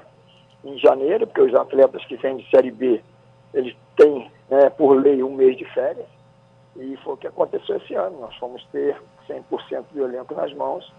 [0.62, 3.00] em janeiro, porque os atletas que vêm de Série B,
[3.54, 6.06] eles têm, né, por lei, um mês de férias.
[6.76, 8.20] E foi o que aconteceu esse ano.
[8.20, 10.92] Nós fomos ter 100% do elenco nas mãos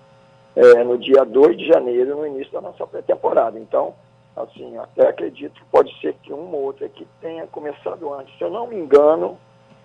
[0.57, 3.59] é, no dia 2 de janeiro, no início da nossa pré-temporada.
[3.59, 3.93] Então,
[4.35, 8.35] assim, até acredito que pode ser que uma ou outra equipe tenha começado antes.
[8.39, 9.37] Se eu não me engano,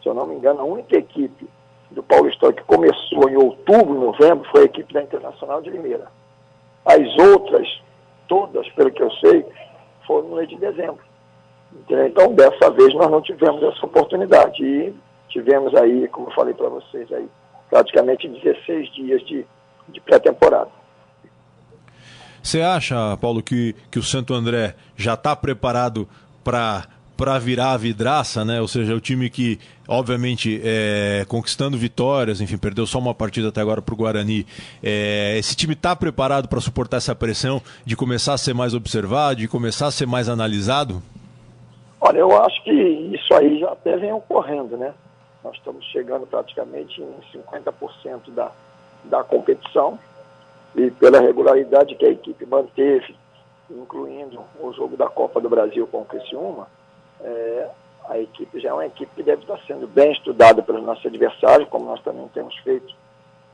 [0.02, 1.46] se eu não me engano, a única equipe
[1.90, 6.06] do Paulistão que começou em outubro, novembro, foi a equipe da Internacional de Limeira.
[6.86, 7.68] As outras,
[8.26, 9.44] todas, pelo que eu sei,
[10.06, 11.04] foram no mês de dezembro.
[11.86, 14.64] Então, dessa vez, nós não tivemos essa oportunidade.
[14.64, 14.94] E
[15.28, 17.28] tivemos aí, como eu falei para vocês, aí,
[17.68, 19.46] praticamente 16 dias de
[19.92, 20.70] de pré-temporada.
[22.42, 26.08] Você acha, Paulo, que, que o Santo André já está preparado
[26.42, 26.86] para
[27.22, 28.60] para virar a vidraça, né?
[28.60, 33.60] Ou seja, o time que, obviamente, é, conquistando vitórias, enfim, perdeu só uma partida até
[33.60, 34.44] agora para o Guarani.
[34.82, 39.36] É, esse time está preparado para suportar essa pressão de começar a ser mais observado,
[39.36, 41.00] de começar a ser mais analisado?
[42.00, 44.92] Olha, eu acho que isso aí já até vem ocorrendo, né?
[45.44, 48.50] Nós estamos chegando praticamente em 50% da,
[49.04, 49.98] da competição
[50.74, 53.14] e pela regularidade que a equipe manteve,
[53.70, 56.66] incluindo o jogo da Copa do Brasil com o Criciúma,
[57.20, 57.70] é,
[58.08, 61.68] a equipe já é uma equipe que deve estar sendo bem estudada pelos nossos adversários,
[61.68, 62.94] como nós também temos feito,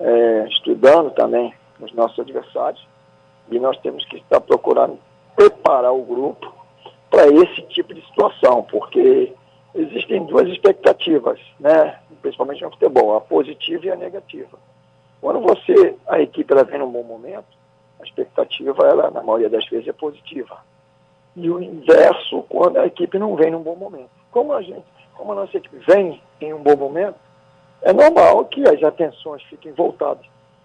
[0.00, 2.86] é, estudando também os nossos adversários.
[3.50, 4.98] E nós temos que estar procurando
[5.34, 6.52] preparar o grupo
[7.10, 9.32] para esse tipo de situação, porque
[9.74, 11.98] existem duas expectativas, né?
[12.20, 14.58] principalmente no futebol, a positiva e a negativa.
[15.20, 17.46] Quando você, a equipe ela vem num bom momento,
[18.00, 20.58] a expectativa, ela, na maioria das vezes, é positiva.
[21.34, 24.10] E o inverso, quando a equipe não vem num bom momento.
[24.30, 24.84] Como a gente,
[25.16, 27.16] como a nossa equipe vem em um bom momento,
[27.82, 30.24] é normal que as atenções fiquem voltadas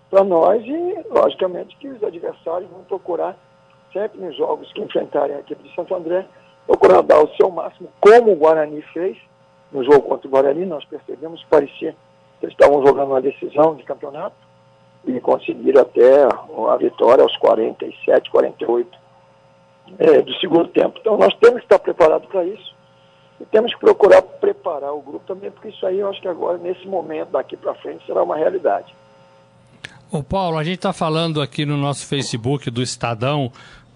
[0.09, 3.35] para nós e, logicamente, que os adversários vão procurar,
[3.91, 6.25] sempre nos jogos que enfrentarem a equipe de Santo André,
[6.67, 9.17] procurar dar o seu máximo, como o Guarani fez
[9.71, 10.65] no jogo contra o Guarani.
[10.65, 11.95] Nós percebemos que parecia
[12.39, 14.35] que eles estavam jogando uma decisão de campeonato
[15.05, 18.97] e conseguiram até a vitória aos 47, 48
[19.99, 20.97] é, do segundo tempo.
[20.99, 22.73] Então nós temos que estar preparados para isso
[23.39, 26.57] e temos que procurar preparar o grupo também, porque isso aí eu acho que agora,
[26.57, 28.93] nesse momento, daqui para frente, será uma realidade.
[30.11, 33.51] Ô Paulo, a gente está falando aqui no nosso Facebook do Estadão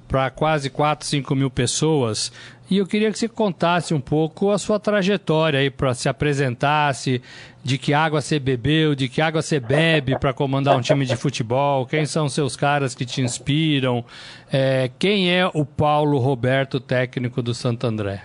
[0.08, 2.32] para quase 4, 5 mil pessoas.
[2.70, 7.22] E eu queria que você contasse um pouco a sua trajetória aí, para se apresentasse,
[7.64, 11.16] de que água você bebeu, de que água você bebe para comandar um time de
[11.16, 14.04] futebol, quem são seus caras que te inspiram,
[14.52, 18.22] é, quem é o Paulo Roberto, técnico do Santo André?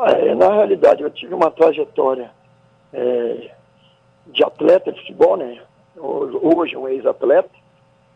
[0.00, 2.30] É, na realidade, eu tive uma trajetória
[2.94, 3.50] é,
[4.32, 5.58] de atleta de futebol, né?
[5.96, 7.50] Hoje um ex-atleta,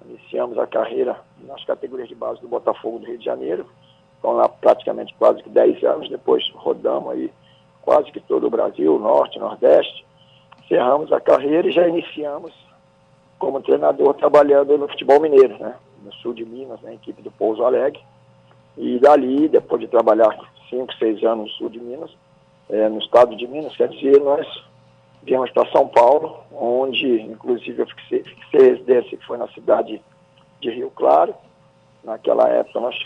[0.09, 3.67] iniciamos a carreira nas categorias de base do Botafogo do Rio de Janeiro,
[4.15, 7.31] estão lá praticamente quase que 10 anos, depois rodamos aí
[7.83, 10.05] quase que todo o Brasil, Norte, Nordeste,
[10.65, 12.53] encerramos a carreira e já iniciamos
[13.39, 15.77] como treinador trabalhando no futebol mineiro, né?
[16.03, 18.01] no sul de Minas, na equipe do Pouso Alegre.
[18.77, 20.37] E dali, depois de trabalhar
[20.69, 22.11] 5, 6 anos no sul de Minas,
[22.69, 24.47] é, no estado de Minas, quer dizer, nós
[25.27, 30.01] viemos para São Paulo, onde inclusive eu fixei, fixei residência, que foi na cidade
[30.61, 31.35] de Rio Claro.
[32.05, 32.97] Naquela época nós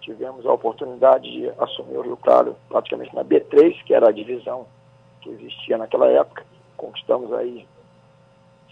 [0.00, 4.66] tivemos a oportunidade de assumir o Rio Claro praticamente na B3, que era a divisão
[5.20, 6.44] que existia naquela época.
[6.76, 7.64] Conquistamos aí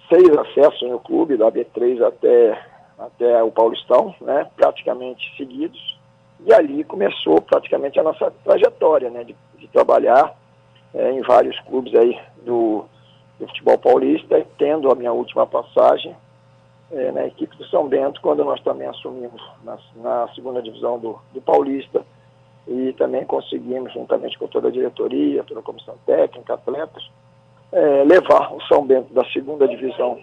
[0.09, 2.61] seis acessos no clube, da B3 até,
[2.99, 5.97] até o Paulistão, né, praticamente seguidos.
[6.45, 10.35] E ali começou praticamente a nossa trajetória né, de, de trabalhar
[10.95, 12.85] é, em vários clubes aí do,
[13.39, 16.15] do futebol paulista, tendo a minha última passagem
[16.93, 21.19] é, na equipe do São Bento, quando nós também assumimos na, na segunda divisão do,
[21.33, 22.05] do, Paulista
[22.67, 27.09] e também conseguimos, juntamente com toda a diretoria, toda a comissão técnica, atletas,
[27.73, 30.19] é, levar o São Bento da segunda divisão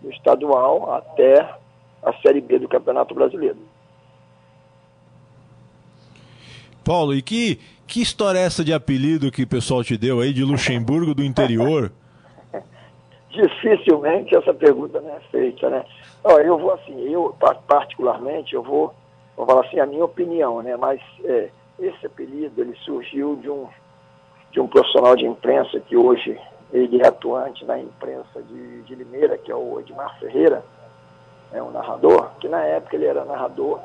[0.00, 1.46] do estadual até
[2.02, 3.58] a Série B do Campeonato Brasileiro.
[6.88, 10.32] Paulo, e que, que história é essa de apelido que o pessoal te deu aí
[10.32, 11.92] de Luxemburgo do interior?
[13.28, 15.84] Dificilmente essa pergunta não é feita, né?
[16.24, 18.94] Olha, eu vou assim, eu particularmente, eu vou,
[19.36, 20.78] vou falar assim a minha opinião, né?
[20.78, 23.68] Mas é, esse apelido ele surgiu de um
[24.50, 26.40] de um profissional de imprensa que hoje
[26.72, 30.64] ele é atuante na imprensa de, de Limeira, que é o Edmar Ferreira,
[31.52, 33.78] é um narrador, que na época ele era narrador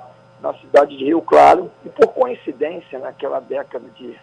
[0.44, 4.20] na cidade de Rio Claro, e por coincidência, naquela década de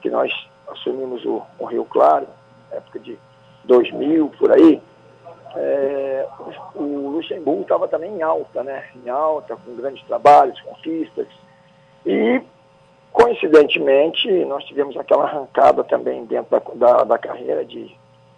[0.00, 0.32] que nós
[0.68, 2.28] assumimos o, o Rio Claro,
[2.70, 3.18] época de
[3.64, 4.80] 2000, por aí,
[5.56, 6.28] é,
[6.76, 8.84] o Luxemburgo estava também em alta, né?
[8.94, 11.26] Em alta, com grandes trabalhos, conquistas.
[12.06, 12.40] E,
[13.12, 17.92] coincidentemente, nós tivemos aquela arrancada também dentro da, da, da carreira de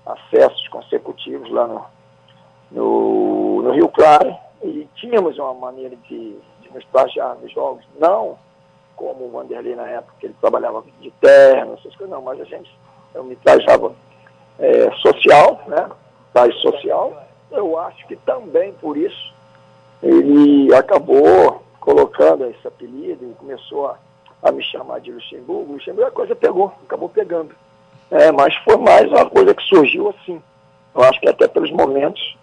[0.06, 1.84] acessos consecutivos lá no,
[2.70, 4.34] no, no Rio Claro.
[4.62, 6.38] E tínhamos uma maneira de
[6.72, 8.38] no estagiar nos jogos, não
[8.96, 12.44] como o Vanderlei na época, que ele trabalhava de terno, essas coisas, não, mas a
[12.44, 12.70] gente,
[13.14, 13.94] eu me trajava
[14.58, 15.88] é, social, né,
[16.32, 19.34] traje social, eu acho que também por isso
[20.02, 23.98] ele acabou colocando esse apelido e começou a,
[24.42, 27.54] a me chamar de Luxemburgo, Luxemburgo a coisa pegou, acabou pegando.
[28.10, 30.40] É, mas foi mais uma coisa que surgiu assim.
[30.94, 32.36] Eu acho que até pelos momentos,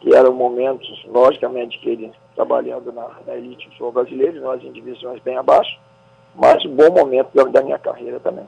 [0.00, 4.72] que eram momentos, logicamente, que ele trabalhando na, na elite do futebol brasileiro, nós em
[4.72, 5.78] divisões bem abaixo,
[6.34, 8.46] mas um bom momento da, da minha carreira também.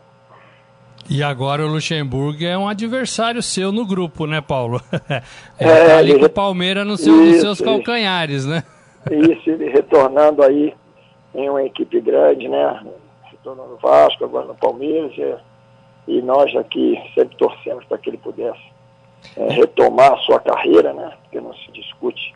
[1.09, 4.81] E agora o Luxemburgo é um adversário seu no grupo, né, Paulo?
[5.09, 5.22] é,
[5.59, 8.64] é tá ali ele, com o Palmeiras no seu, isso, nos seus calcanhares, né?
[9.11, 10.75] Isso, ele retornando aí
[11.33, 12.85] em uma equipe grande, né?
[13.31, 18.18] Retornando no Vasco, agora no Palmeiras, e, e nós aqui sempre torcemos para que ele
[18.18, 18.62] pudesse
[19.37, 21.12] é, retomar a sua carreira, né?
[21.22, 22.35] Porque não se discute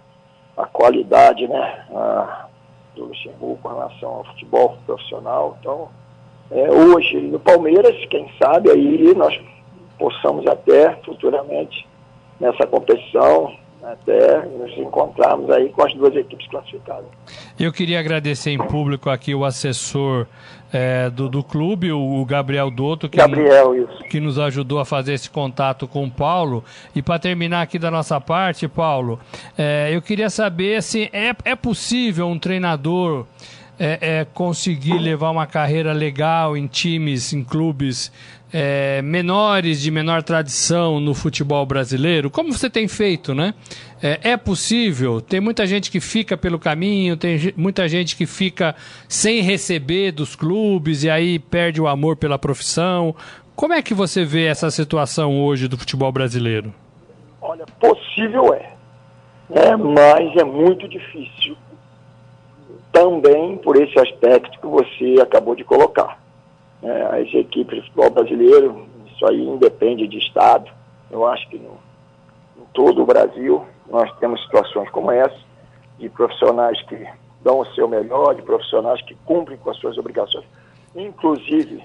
[0.63, 2.47] a qualidade né, a,
[2.95, 5.57] do Luxemburgo com relação ao futebol profissional.
[5.61, 5.89] Então,
[6.51, 9.39] é, hoje no Palmeiras, quem sabe aí nós
[9.99, 11.87] possamos até futuramente
[12.41, 17.07] nessa competição até nos encontrarmos aí com as duas equipes classificadas.
[17.59, 20.27] Eu queria agradecer em público aqui o assessor
[20.73, 25.29] é, do, do clube, o, Gabriel Dotto, que, Gabriel, que nos ajudou a fazer esse
[25.29, 26.65] contato com o Paulo.
[26.95, 29.19] E para terminar aqui da nossa parte, Paulo,
[29.57, 33.27] é, eu queria saber se é, é possível um treinador
[33.79, 38.13] é, é, conseguir levar uma carreira legal em times, em clubes
[38.53, 43.55] é, menores, de menor tradição no futebol brasileiro, como você tem feito, né?
[44.03, 48.75] É, é, possível, tem muita gente que fica pelo caminho, tem muita gente que fica
[49.09, 53.15] sem receber dos clubes e aí perde o amor pela profissão.
[53.55, 56.73] Como é que você vê essa situação hoje do futebol brasileiro?
[57.43, 58.73] Olha, possível é,
[59.49, 59.77] né?
[59.77, 61.57] mas é muito difícil
[62.93, 66.20] também por esse aspecto que você acabou de colocar.
[66.83, 70.71] É, as equipes de futebol brasileiro, isso aí independe de Estado.
[71.11, 71.79] Eu acho que no,
[72.57, 75.39] em todo o Brasil nós temos situações como essa,
[75.99, 77.07] de profissionais que
[77.43, 80.47] dão o seu melhor, de profissionais que cumprem com as suas obrigações,
[80.95, 81.83] inclusive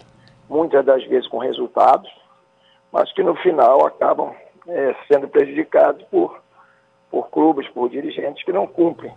[0.49, 2.10] muitas das vezes com resultados,
[2.91, 4.34] mas que no final acabam
[4.67, 6.39] é, sendo prejudicados por,
[7.12, 9.12] por clubes, por dirigentes que não cumprem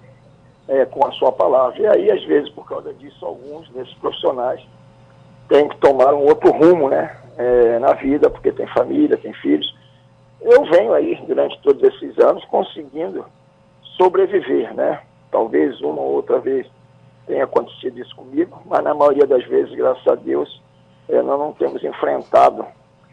[0.66, 1.80] é, com a sua palavra.
[1.80, 4.60] E aí, às vezes, por causa disso, alguns desses profissionais
[5.48, 9.74] têm que tomar um outro rumo né, é, na vida, porque tem família, tem filhos.
[10.40, 13.24] Eu venho aí, durante todos esses anos, conseguindo
[13.96, 15.00] sobreviver, né?
[15.30, 16.66] Talvez uma ou outra vez
[17.26, 20.62] tenha acontecido isso comigo, mas na maioria das vezes, graças a Deus,
[21.08, 22.64] é, nós não temos enfrentado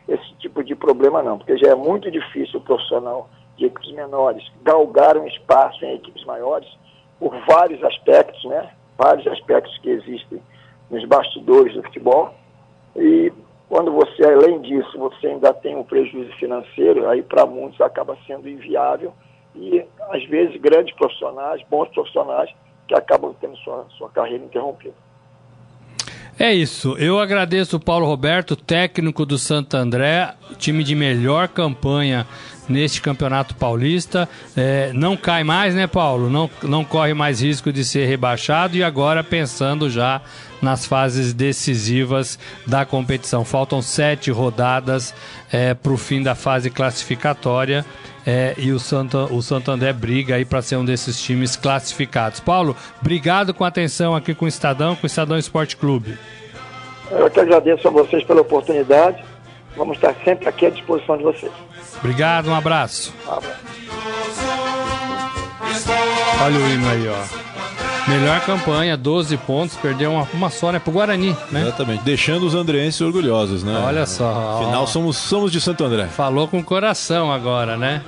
[0.08, 4.46] esse tipo de problema não, porque já é muito difícil o profissional de equipes menores
[4.64, 6.68] galgar um espaço em equipes maiores,
[7.20, 8.70] por vários aspectos, né?
[8.98, 10.42] Vários aspectos que existem
[10.90, 12.34] nos bastidores do futebol.
[12.96, 13.32] E
[13.70, 18.48] quando você, além disso, você ainda tem um prejuízo financeiro, aí para muitos acaba sendo
[18.48, 19.14] inviável.
[19.56, 22.50] E às vezes grandes profissionais, bons profissionais,
[22.88, 24.94] que acabam tendo sua, sua carreira interrompida.
[26.38, 26.98] É isso.
[26.98, 32.28] Eu agradeço o Paulo Roberto, técnico do Santo André, time de melhor campanha
[32.68, 34.28] neste campeonato paulista.
[34.56, 36.30] É, não cai mais, né, Paulo?
[36.30, 40.22] Não, não corre mais risco de ser rebaixado e agora pensando já
[40.62, 43.46] nas fases decisivas da competição.
[43.46, 45.14] Faltam sete rodadas
[45.52, 47.86] é, para o fim da fase classificatória.
[48.28, 52.40] É, e o Santo, o Santo André briga aí para ser um desses times classificados.
[52.40, 56.18] Paulo, obrigado com a atenção aqui com o Estadão, com o Estadão Esporte Clube.
[57.12, 59.24] Eu que agradeço a vocês pela oportunidade.
[59.78, 61.52] Vamos estar sempre aqui à disposição de vocês.
[62.00, 63.14] Obrigado, um abraço.
[63.28, 63.66] Um abraço.
[66.44, 67.55] Olha o hino aí, ó.
[68.08, 70.78] Melhor campanha, 12 pontos, perdeu uma, uma só, né?
[70.78, 71.62] Pro Guarani, né?
[71.62, 73.82] Exatamente, deixando os andreenses orgulhosos, né?
[73.84, 74.62] Olha só.
[74.62, 76.06] Afinal, somos, somos de Santo André.
[76.06, 78.04] Falou com o coração agora, né?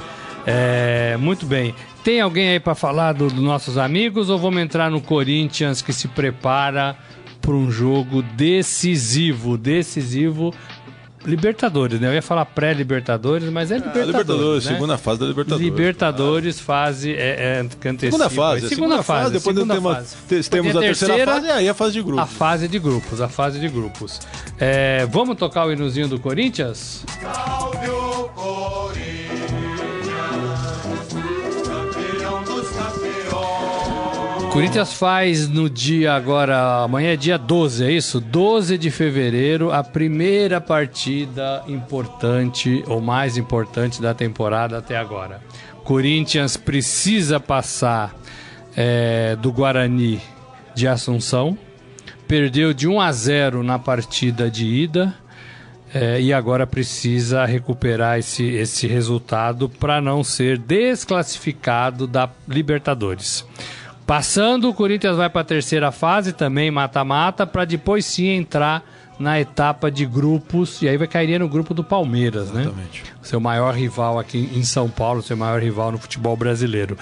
[0.45, 1.73] É, muito bem.
[2.03, 5.91] Tem alguém aí para falar dos do nossos amigos ou vamos entrar no Corinthians que
[5.91, 6.95] se prepara
[7.41, 9.57] para um jogo decisivo?
[9.57, 10.53] Decisivo
[11.27, 12.07] Libertadores, né?
[12.07, 14.07] Eu ia falar pré-Libertadores, mas é Libertadores.
[14.07, 14.73] É, Libertadores, né?
[14.73, 15.65] segunda fase da Libertadores.
[15.65, 19.23] Libertadores, fase é, é, que Segunda fase, segunda, segunda fase.
[19.23, 19.33] fase.
[19.33, 20.49] Depois segunda temos, fase.
[20.49, 22.23] temos a, a terceira, terceira fase, aí a fase de grupos.
[22.23, 24.21] A fase de grupos, a fase de grupos.
[24.57, 27.03] É, vamos tocar o hinozinho do Corinthians?
[27.21, 29.26] Salve o Corinthians!
[34.51, 38.19] Corinthians faz no dia agora, amanhã é dia 12, é isso?
[38.19, 45.41] 12 de fevereiro, a primeira partida importante ou mais importante da temporada até agora.
[45.83, 48.15] Corinthians precisa passar
[48.75, 50.19] é, do Guarani
[50.73, 51.57] de Assunção,
[52.27, 55.13] perdeu de 1 a 0 na partida de ida.
[55.93, 63.45] É, e agora precisa recuperar esse, esse resultado para não ser desclassificado da Libertadores.
[64.07, 68.81] Passando, o Corinthians vai para a terceira fase, também mata-mata, para depois sim entrar
[69.19, 72.61] na etapa de grupos, e aí vai cair no grupo do Palmeiras, né?
[72.61, 73.03] Exatamente.
[73.03, 73.09] né?
[73.21, 76.97] Seu maior rival aqui em São Paulo, seu maior rival no futebol brasileiro.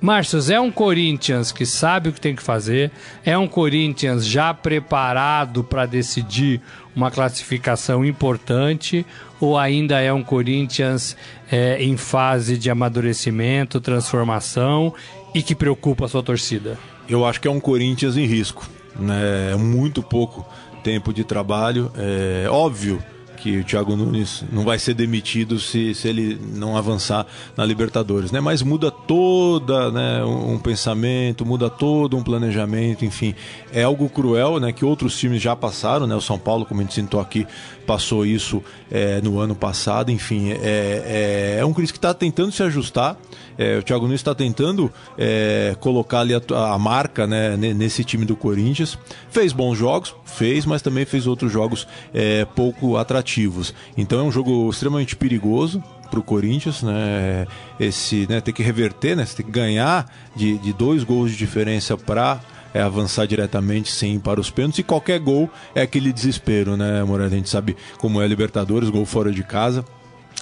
[0.00, 2.90] Márcio, é um Corinthians que sabe o que tem que fazer,
[3.24, 6.60] é um Corinthians já preparado para decidir
[6.94, 9.06] uma classificação importante,
[9.40, 11.16] ou ainda é um Corinthians
[11.50, 14.92] é, em fase de amadurecimento, transformação
[15.38, 16.76] e que preocupa a sua torcida?
[17.08, 18.68] Eu acho que é um Corinthians em risco.
[18.98, 19.52] Né?
[19.52, 20.44] É muito pouco
[20.82, 21.92] tempo de trabalho.
[21.96, 23.00] É óbvio
[23.36, 27.24] que o Thiago Nunes não vai ser demitido se, se ele não avançar
[27.56, 28.40] na Libertadores, né?
[28.40, 33.36] Mas muda toda, né, um, pensamento, muda todo um planejamento, enfim,
[33.72, 34.72] é algo cruel, né?
[34.72, 36.16] Que outros times já passaram, né?
[36.16, 37.46] O São Paulo, como a gente sentou aqui,
[37.88, 42.52] passou isso é, no ano passado, enfim, é, é, é um Cris que está tentando
[42.52, 43.16] se ajustar.
[43.56, 46.40] É, o Thiago Nunes está tentando é, colocar ali a,
[46.74, 48.98] a, marca né, nesse time do Corinthians.
[49.30, 53.72] Fez bons jogos, fez, mas também fez outros jogos é, pouco atrativos.
[53.96, 57.46] Então é um jogo extremamente perigoso para o Corinthians, né?
[57.80, 59.24] Esse, né, tem que reverter, né?
[59.24, 62.40] Tem que ganhar de, de dois gols de diferença para
[62.74, 64.80] é avançar diretamente ir para os pênaltis.
[64.80, 67.32] E qualquer gol é aquele desespero, né, Moreira?
[67.32, 69.84] A gente sabe como é Libertadores, gol fora de casa.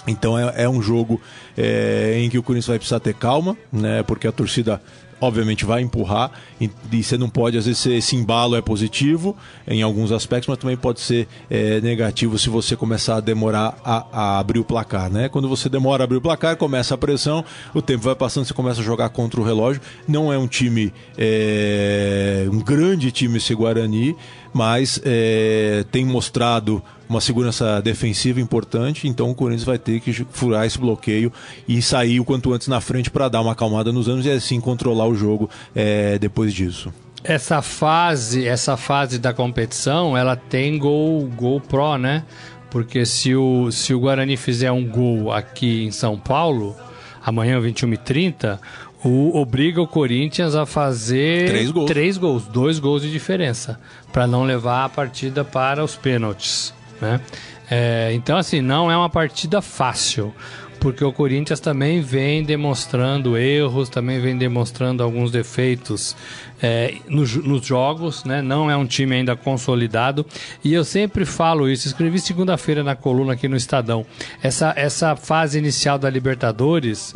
[0.07, 1.19] Então é, é um jogo
[1.57, 4.03] é, em que o Corinthians vai precisar ter calma, né?
[4.03, 4.81] Porque a torcida
[5.19, 9.35] obviamente vai empurrar e, e, você não pode, às vezes, esse embalo é positivo
[9.67, 14.05] em alguns aspectos, mas também pode ser é, negativo se você começar a demorar a,
[14.11, 15.29] a, abrir o placar, né?
[15.29, 17.43] Quando você demora a abrir o placar, começa a pressão,
[17.73, 19.81] o tempo vai passando, você começa a jogar contra o relógio.
[20.07, 24.15] Não é um time, é, um grande time esse Guarani,
[24.57, 30.65] mas é, tem mostrado uma segurança defensiva importante, então o Corinthians vai ter que furar
[30.65, 31.31] esse bloqueio
[31.67, 34.59] e sair o quanto antes na frente para dar uma acalmada nos anos e assim
[34.59, 36.91] controlar o jogo é, depois disso.
[37.23, 42.23] Essa fase, essa fase da competição, ela tem gol, gol pro, né?
[42.71, 46.75] Porque se o, se o Guarani fizer um gol aqui em São Paulo,
[47.23, 48.59] amanhã 21 e 30
[49.03, 53.79] o, obriga o Corinthians a fazer três gols, três gols dois gols de diferença,
[54.11, 56.73] para não levar a partida para os pênaltis.
[56.99, 57.21] Né?
[57.69, 60.33] É, então, assim, não é uma partida fácil,
[60.79, 66.15] porque o Corinthians também vem demonstrando erros, também vem demonstrando alguns defeitos
[66.61, 68.41] é, nos, nos, jogos, né?
[68.41, 70.25] não é um time ainda consolidado.
[70.63, 74.05] E eu sempre falo isso, escrevi segunda-feira na coluna aqui no Estadão.
[74.41, 77.15] Essa, essa fase inicial da Libertadores.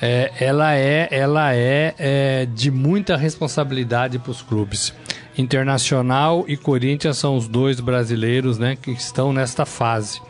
[0.00, 4.92] É, ela é, ela é, é de muita responsabilidade para os clubes.
[5.38, 10.20] Internacional e Corinthians são os dois brasileiros né, que estão nesta fase.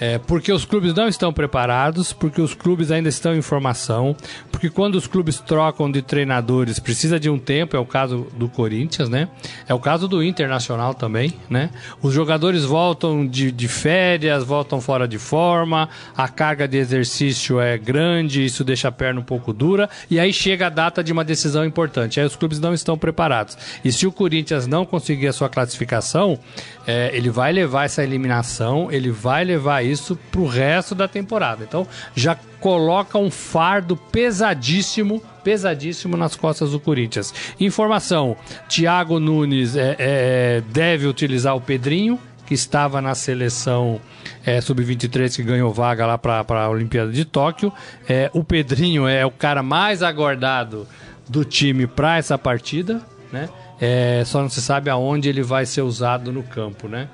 [0.00, 4.16] É, porque os clubes não estão preparados, porque os clubes ainda estão em formação,
[4.50, 8.48] porque quando os clubes trocam de treinadores precisa de um tempo, é o caso do
[8.48, 9.28] Corinthians, né?
[9.66, 11.70] É o caso do Internacional também, né?
[12.00, 17.76] Os jogadores voltam de, de férias, voltam fora de forma, a carga de exercício é
[17.76, 21.24] grande, isso deixa a perna um pouco dura, e aí chega a data de uma
[21.24, 22.20] decisão importante.
[22.20, 23.56] Aí os clubes não estão preparados.
[23.84, 26.38] E se o Corinthians não conseguir a sua classificação,
[26.86, 31.64] é, ele vai levar essa eliminação, ele vai levar isso pro resto da temporada.
[31.64, 37.32] Então já coloca um fardo pesadíssimo, pesadíssimo nas costas do Corinthians.
[37.58, 38.36] Informação:
[38.68, 44.00] Thiago Nunes é, é, deve utilizar o Pedrinho, que estava na seleção
[44.44, 47.72] é, sub-23 que ganhou vaga lá para a Olimpíada de Tóquio.
[48.08, 50.86] É, o Pedrinho é o cara mais aguardado
[51.28, 53.48] do time para essa partida, né?
[53.80, 57.08] É, só não se sabe aonde ele vai ser usado no campo, né?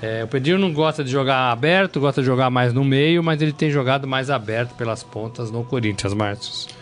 [0.00, 3.42] É, o Pedrinho não gosta de jogar aberto, gosta de jogar mais no meio, mas
[3.42, 6.77] ele tem jogado mais aberto pelas pontas no Corinthians, Márcio.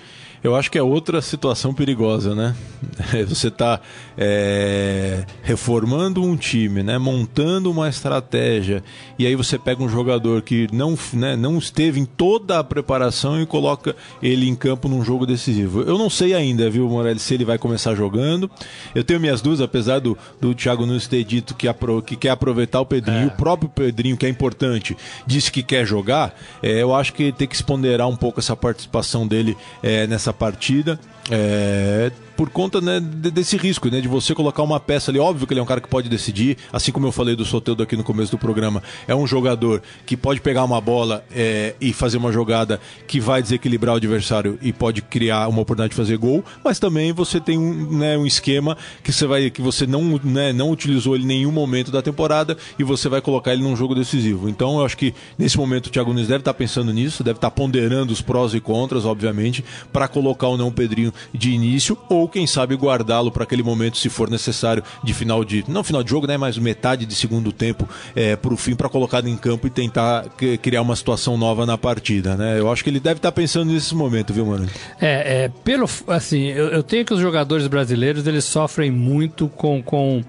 [0.46, 2.54] Eu acho que é outra situação perigosa, né?
[3.26, 3.80] Você está
[4.16, 6.98] é, reformando um time, né?
[6.98, 8.80] montando uma estratégia,
[9.18, 13.42] e aí você pega um jogador que não, né, não esteve em toda a preparação
[13.42, 15.82] e coloca ele em campo num jogo decisivo.
[15.82, 18.48] Eu não sei ainda, viu, Morelli, se ele vai começar jogando.
[18.94, 22.30] Eu tenho minhas dúvidas, apesar do, do Thiago Nunes ter dito que, apro que quer
[22.30, 23.26] aproveitar o Pedrinho, é.
[23.26, 26.38] o próprio Pedrinho, que é importante, disse que quer jogar.
[26.62, 30.98] É, eu acho que tem que ponderar um pouco essa participação dele é, nessa partida.
[31.30, 35.18] É, por conta né, desse risco, né, de você colocar uma peça ali.
[35.18, 37.82] Óbvio que ele é um cara que pode decidir, assim como eu falei do Soteldo
[37.82, 38.82] aqui no começo do programa.
[39.08, 43.42] É um jogador que pode pegar uma bola é, e fazer uma jogada que vai
[43.42, 47.58] desequilibrar o adversário e pode criar uma oportunidade de fazer gol, mas também você tem
[47.58, 51.28] um, né, um esquema que você, vai, que você não, né, não utilizou ele em
[51.28, 54.48] nenhum momento da temporada e você vai colocar ele num jogo decisivo.
[54.48, 57.50] Então eu acho que nesse momento o Thiago Nunes deve estar pensando nisso, deve estar
[57.50, 62.25] ponderando os prós e contras, obviamente, para colocar ou não o Pedrinho de início ou
[62.26, 65.64] ou quem sabe guardá-lo para aquele momento, se for necessário, de final de.
[65.68, 66.36] Não final de jogo, né?
[66.36, 70.26] Mas metade de segundo tempo é, para o fim, para colocá-lo em campo e tentar
[70.60, 72.58] criar uma situação nova na partida, né?
[72.58, 74.68] Eu acho que ele deve estar tá pensando nesse momento, viu, mano?
[75.00, 75.88] É, é pelo.
[76.08, 80.22] Assim, eu, eu, tenho que os jogadores brasileiros eles sofrem muito com, com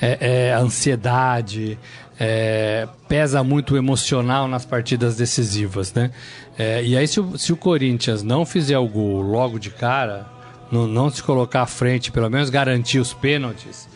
[0.00, 1.78] é, é, ansiedade.
[2.24, 6.12] É, pesa muito o emocional nas partidas decisivas, né?
[6.56, 10.31] É, e aí, se o, se o Corinthians não fizer o gol logo de cara,
[10.72, 13.86] não, não se colocar à frente, pelo menos garantir os pênaltis,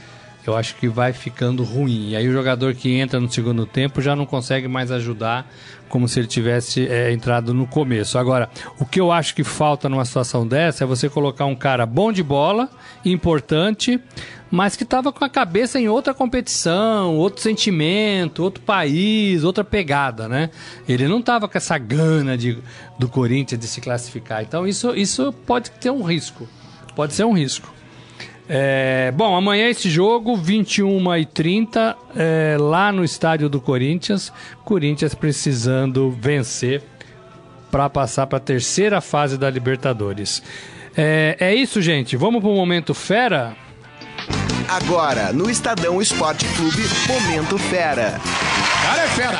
[0.47, 2.11] eu acho que vai ficando ruim.
[2.11, 5.51] E aí o jogador que entra no segundo tempo já não consegue mais ajudar
[5.89, 8.19] como se ele tivesse é, entrado no começo.
[8.19, 8.49] Agora,
[8.79, 12.13] o que eu acho que falta numa situação dessa é você colocar um cara bom
[12.13, 12.69] de bola,
[13.05, 14.01] importante,
[14.51, 20.29] mas que estava com a cabeça em outra competição, outro sentimento, outro país, outra pegada,
[20.29, 20.51] né?
[20.89, 22.59] Ele não estava com essa gana de,
[22.99, 24.43] do Corinthians de se classificar.
[24.43, 26.49] Então isso, isso pode ter um risco.
[26.97, 27.73] Pode ser um risco.
[28.49, 34.33] É, bom, amanhã esse jogo, 21h30, é, lá no estádio do Corinthians.
[34.65, 36.83] Corinthians precisando vencer
[37.71, 40.43] para passar para a terceira fase da Libertadores.
[40.97, 42.17] É, é isso, gente.
[42.17, 43.55] Vamos para o momento fera?
[44.69, 48.19] Agora, no Estadão Esporte Clube, Momento Fera.
[48.83, 49.39] Cara é fera!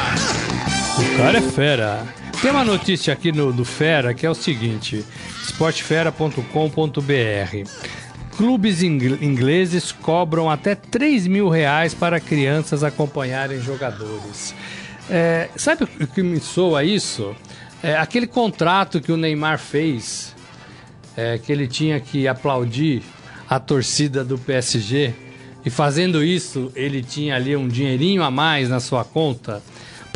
[0.99, 2.26] O cara é fera.
[2.41, 5.05] Tem uma notícia aqui no, do Fera que é o seguinte:
[5.43, 7.97] esportefera.com.br.
[8.37, 14.55] Clubes ingleses cobram até 3 mil reais para crianças acompanharem jogadores.
[15.09, 17.35] É, sabe o que me soa isso?
[17.83, 20.35] É aquele contrato que o Neymar fez,
[21.17, 23.03] é, que ele tinha que aplaudir
[23.49, 25.15] a torcida do PSG,
[25.65, 29.63] e fazendo isso ele tinha ali um dinheirinho a mais na sua conta.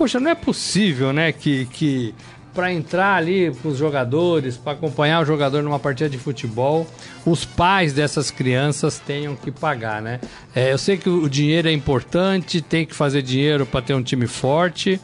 [0.01, 2.15] Poxa, não é possível, né, que, que
[2.55, 6.87] para entrar ali com os jogadores, para acompanhar o jogador numa partida de futebol,
[7.27, 10.19] os pais dessas crianças tenham que pagar, né?
[10.55, 14.03] É, eu sei que o dinheiro é importante, tem que fazer dinheiro para ter um
[14.03, 14.99] time forte,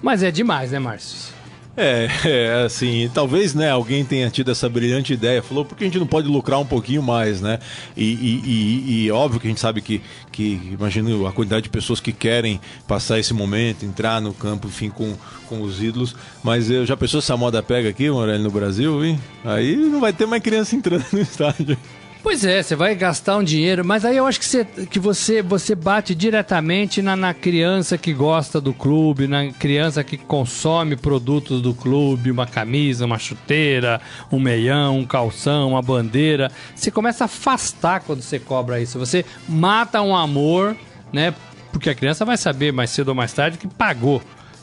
[0.00, 1.34] mas é demais, né, Márcio?
[1.74, 5.98] É, é, assim, talvez, né, alguém tenha tido essa brilhante ideia, falou, porque a gente
[5.98, 7.58] não pode lucrar um pouquinho mais, né?
[7.96, 11.70] E, e, e, e óbvio que a gente sabe que, que, imagino a quantidade de
[11.70, 15.14] pessoas que querem passar esse momento, entrar no campo, enfim, com,
[15.48, 19.02] com os ídolos, mas eu já pensou se a moda pega aqui, Morelli, no Brasil,
[19.02, 19.18] hein?
[19.42, 21.78] Aí não vai ter mais criança entrando no estádio.
[22.22, 25.42] Pois é, você vai gastar um dinheiro, mas aí eu acho que você, que você,
[25.42, 31.60] você bate diretamente na, na criança que gosta do clube, na criança que consome produtos
[31.60, 34.00] do clube, uma camisa, uma chuteira,
[34.30, 36.48] um meião, um calção, uma bandeira.
[36.76, 39.00] Você começa a afastar quando você cobra isso.
[39.00, 40.76] Você mata um amor,
[41.12, 41.34] né?
[41.72, 44.22] Porque a criança vai saber mais cedo ou mais tarde que pagou,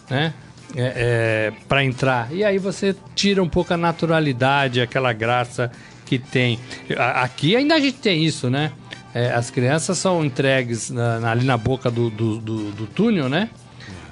[0.10, 0.34] né?
[0.76, 2.32] É, é, para entrar.
[2.32, 5.72] E aí você tira um pouco a naturalidade, aquela graça
[6.10, 6.60] que tem.
[6.97, 8.72] Aqui ainda a gente tem isso, né?
[9.14, 13.49] É, as crianças são entregues na, ali na boca do, do, do, do túnel, né?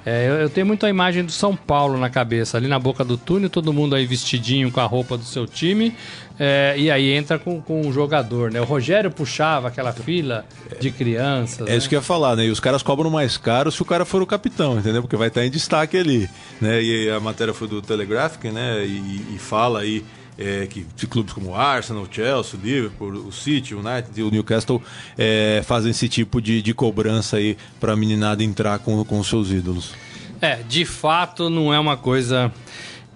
[0.06, 3.04] É, eu, eu, tenho muito a imagem do São Paulo na cabeça, ali na boca
[3.04, 5.94] do túnel, todo mundo aí vestidinho com a roupa do seu time,
[6.38, 8.60] é, e aí entra com, com um jogador, né?
[8.60, 10.46] O Rogério puxava aquela fila
[10.80, 11.66] de crianças.
[11.66, 11.76] É né?
[11.76, 12.46] isso que eu ia falar, né?
[12.46, 15.02] E os caras cobram mais caro se o cara for o capitão, entendeu?
[15.02, 16.30] Porque vai estar em destaque ali,
[16.60, 16.80] né?
[16.80, 18.86] E a matéria foi do Telegraphic, né?
[18.86, 20.04] E, e fala aí
[20.38, 24.80] é, que de clubes como Arsenal, Chelsea, Liverpool, o City, o United e o Newcastle
[25.16, 29.26] é, fazem esse tipo de, de cobrança aí para a meninada entrar com, com os
[29.26, 29.92] seus ídolos.
[30.40, 32.52] É, de fato não é uma coisa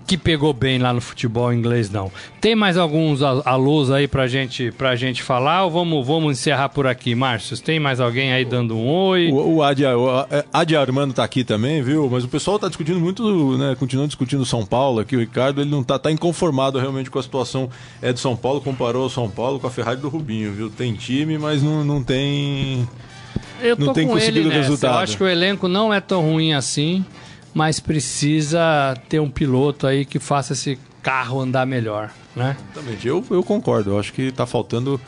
[0.06, 2.10] que pegou bem lá no futebol inglês, não.
[2.40, 6.86] Tem mais alguns alôs aí pra gente, pra gente falar ou vamos, vamos encerrar por
[6.86, 7.58] aqui, Márcio?
[7.58, 9.30] Tem mais alguém aí dando um oi?
[9.30, 12.08] O, o, Adi, o Adi Armando tá aqui também, viu?
[12.10, 13.76] Mas o pessoal tá discutindo muito, né?
[13.78, 15.16] Continuando discutindo São Paulo aqui.
[15.16, 18.60] O Ricardo, ele não tá, tá inconformado realmente com a situação é, do São Paulo.
[18.60, 20.70] Comparou o São Paulo com a Ferrari do Rubinho, viu?
[20.70, 22.88] Tem time, mas não, não tem...
[23.60, 24.94] Eu não tem conseguido ele resultado.
[24.94, 27.04] Eu acho que o elenco não é tão ruim assim
[27.54, 32.56] mas precisa ter um piloto aí que faça esse carro andar melhor, né?
[32.72, 35.00] Exatamente, eu, eu concordo, eu acho que está faltando.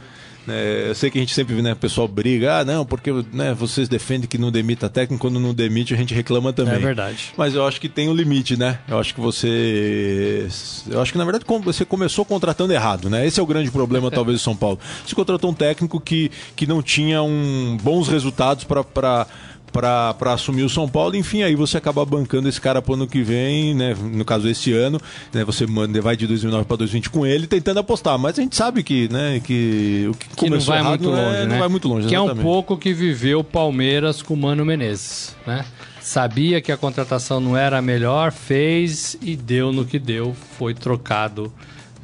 [0.46, 3.10] Né, eu sei que a gente sempre vê, né, o pessoal briga, ah, não, porque
[3.32, 6.74] né, vocês defendem que não demita técnico, quando não demite a gente reclama também.
[6.74, 7.32] É verdade.
[7.34, 8.78] Mas eu acho que tem um limite, né?
[8.86, 10.46] Eu acho que você.
[10.90, 13.26] Eu acho que na verdade você começou contratando errado, né?
[13.26, 14.78] Esse é o grande problema, talvez, do São Paulo.
[15.06, 19.26] Você contratou um técnico que, que não tinha um, bons resultados para
[19.74, 21.16] para assumir o São Paulo.
[21.16, 23.96] Enfim, aí você acaba bancando esse cara pro ano que vem, né?
[24.00, 25.00] No caso, esse ano,
[25.32, 25.44] né?
[25.44, 28.16] Você manda, vai de 2009 para 2020 com ele, tentando apostar.
[28.16, 29.40] Mas a gente sabe que, né?
[29.42, 31.46] Que o que, que não vai muito longe, é, né?
[31.46, 32.38] Não vai muito longe, Que exatamente.
[32.38, 35.64] é um pouco que viveu Palmeiras com o Mano Menezes, né?
[36.00, 40.74] Sabia que a contratação não era a melhor, fez e deu no que deu, foi
[40.74, 41.52] trocado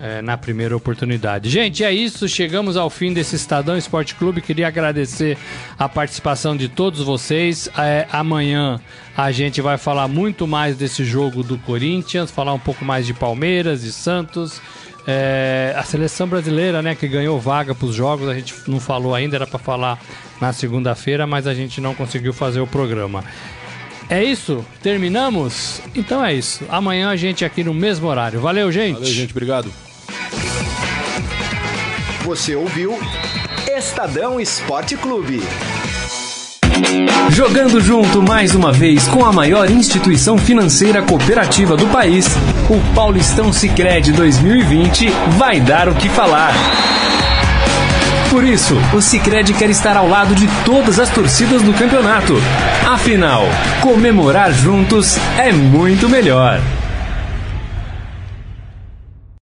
[0.00, 1.50] é, na primeira oportunidade.
[1.50, 2.26] Gente, é isso.
[2.26, 4.40] Chegamos ao fim desse Estadão Esporte Clube.
[4.40, 5.36] Queria agradecer
[5.78, 7.68] a participação de todos vocês.
[7.76, 8.80] É, amanhã
[9.16, 13.12] a gente vai falar muito mais desse jogo do Corinthians, falar um pouco mais de
[13.12, 14.60] Palmeiras e Santos.
[15.06, 19.14] É, a seleção brasileira, né, que ganhou vaga para os jogos, a gente não falou
[19.14, 19.98] ainda, era para falar
[20.40, 23.24] na segunda-feira, mas a gente não conseguiu fazer o programa.
[24.08, 24.64] É isso?
[24.82, 25.80] Terminamos?
[25.94, 26.64] Então é isso.
[26.68, 28.40] Amanhã a gente aqui no mesmo horário.
[28.40, 28.94] Valeu, gente.
[28.94, 29.30] Valeu, gente.
[29.30, 29.89] Obrigado.
[32.24, 32.98] Você ouviu
[33.76, 35.42] Estadão Esporte Clube.
[37.30, 42.26] Jogando junto mais uma vez com a maior instituição financeira cooperativa do país,
[42.68, 46.52] o Paulistão Sicredi 2020 vai dar o que falar.
[48.30, 52.34] Por isso, o Sicredi quer estar ao lado de todas as torcidas do campeonato.
[52.88, 53.42] Afinal,
[53.80, 56.60] comemorar juntos é muito melhor.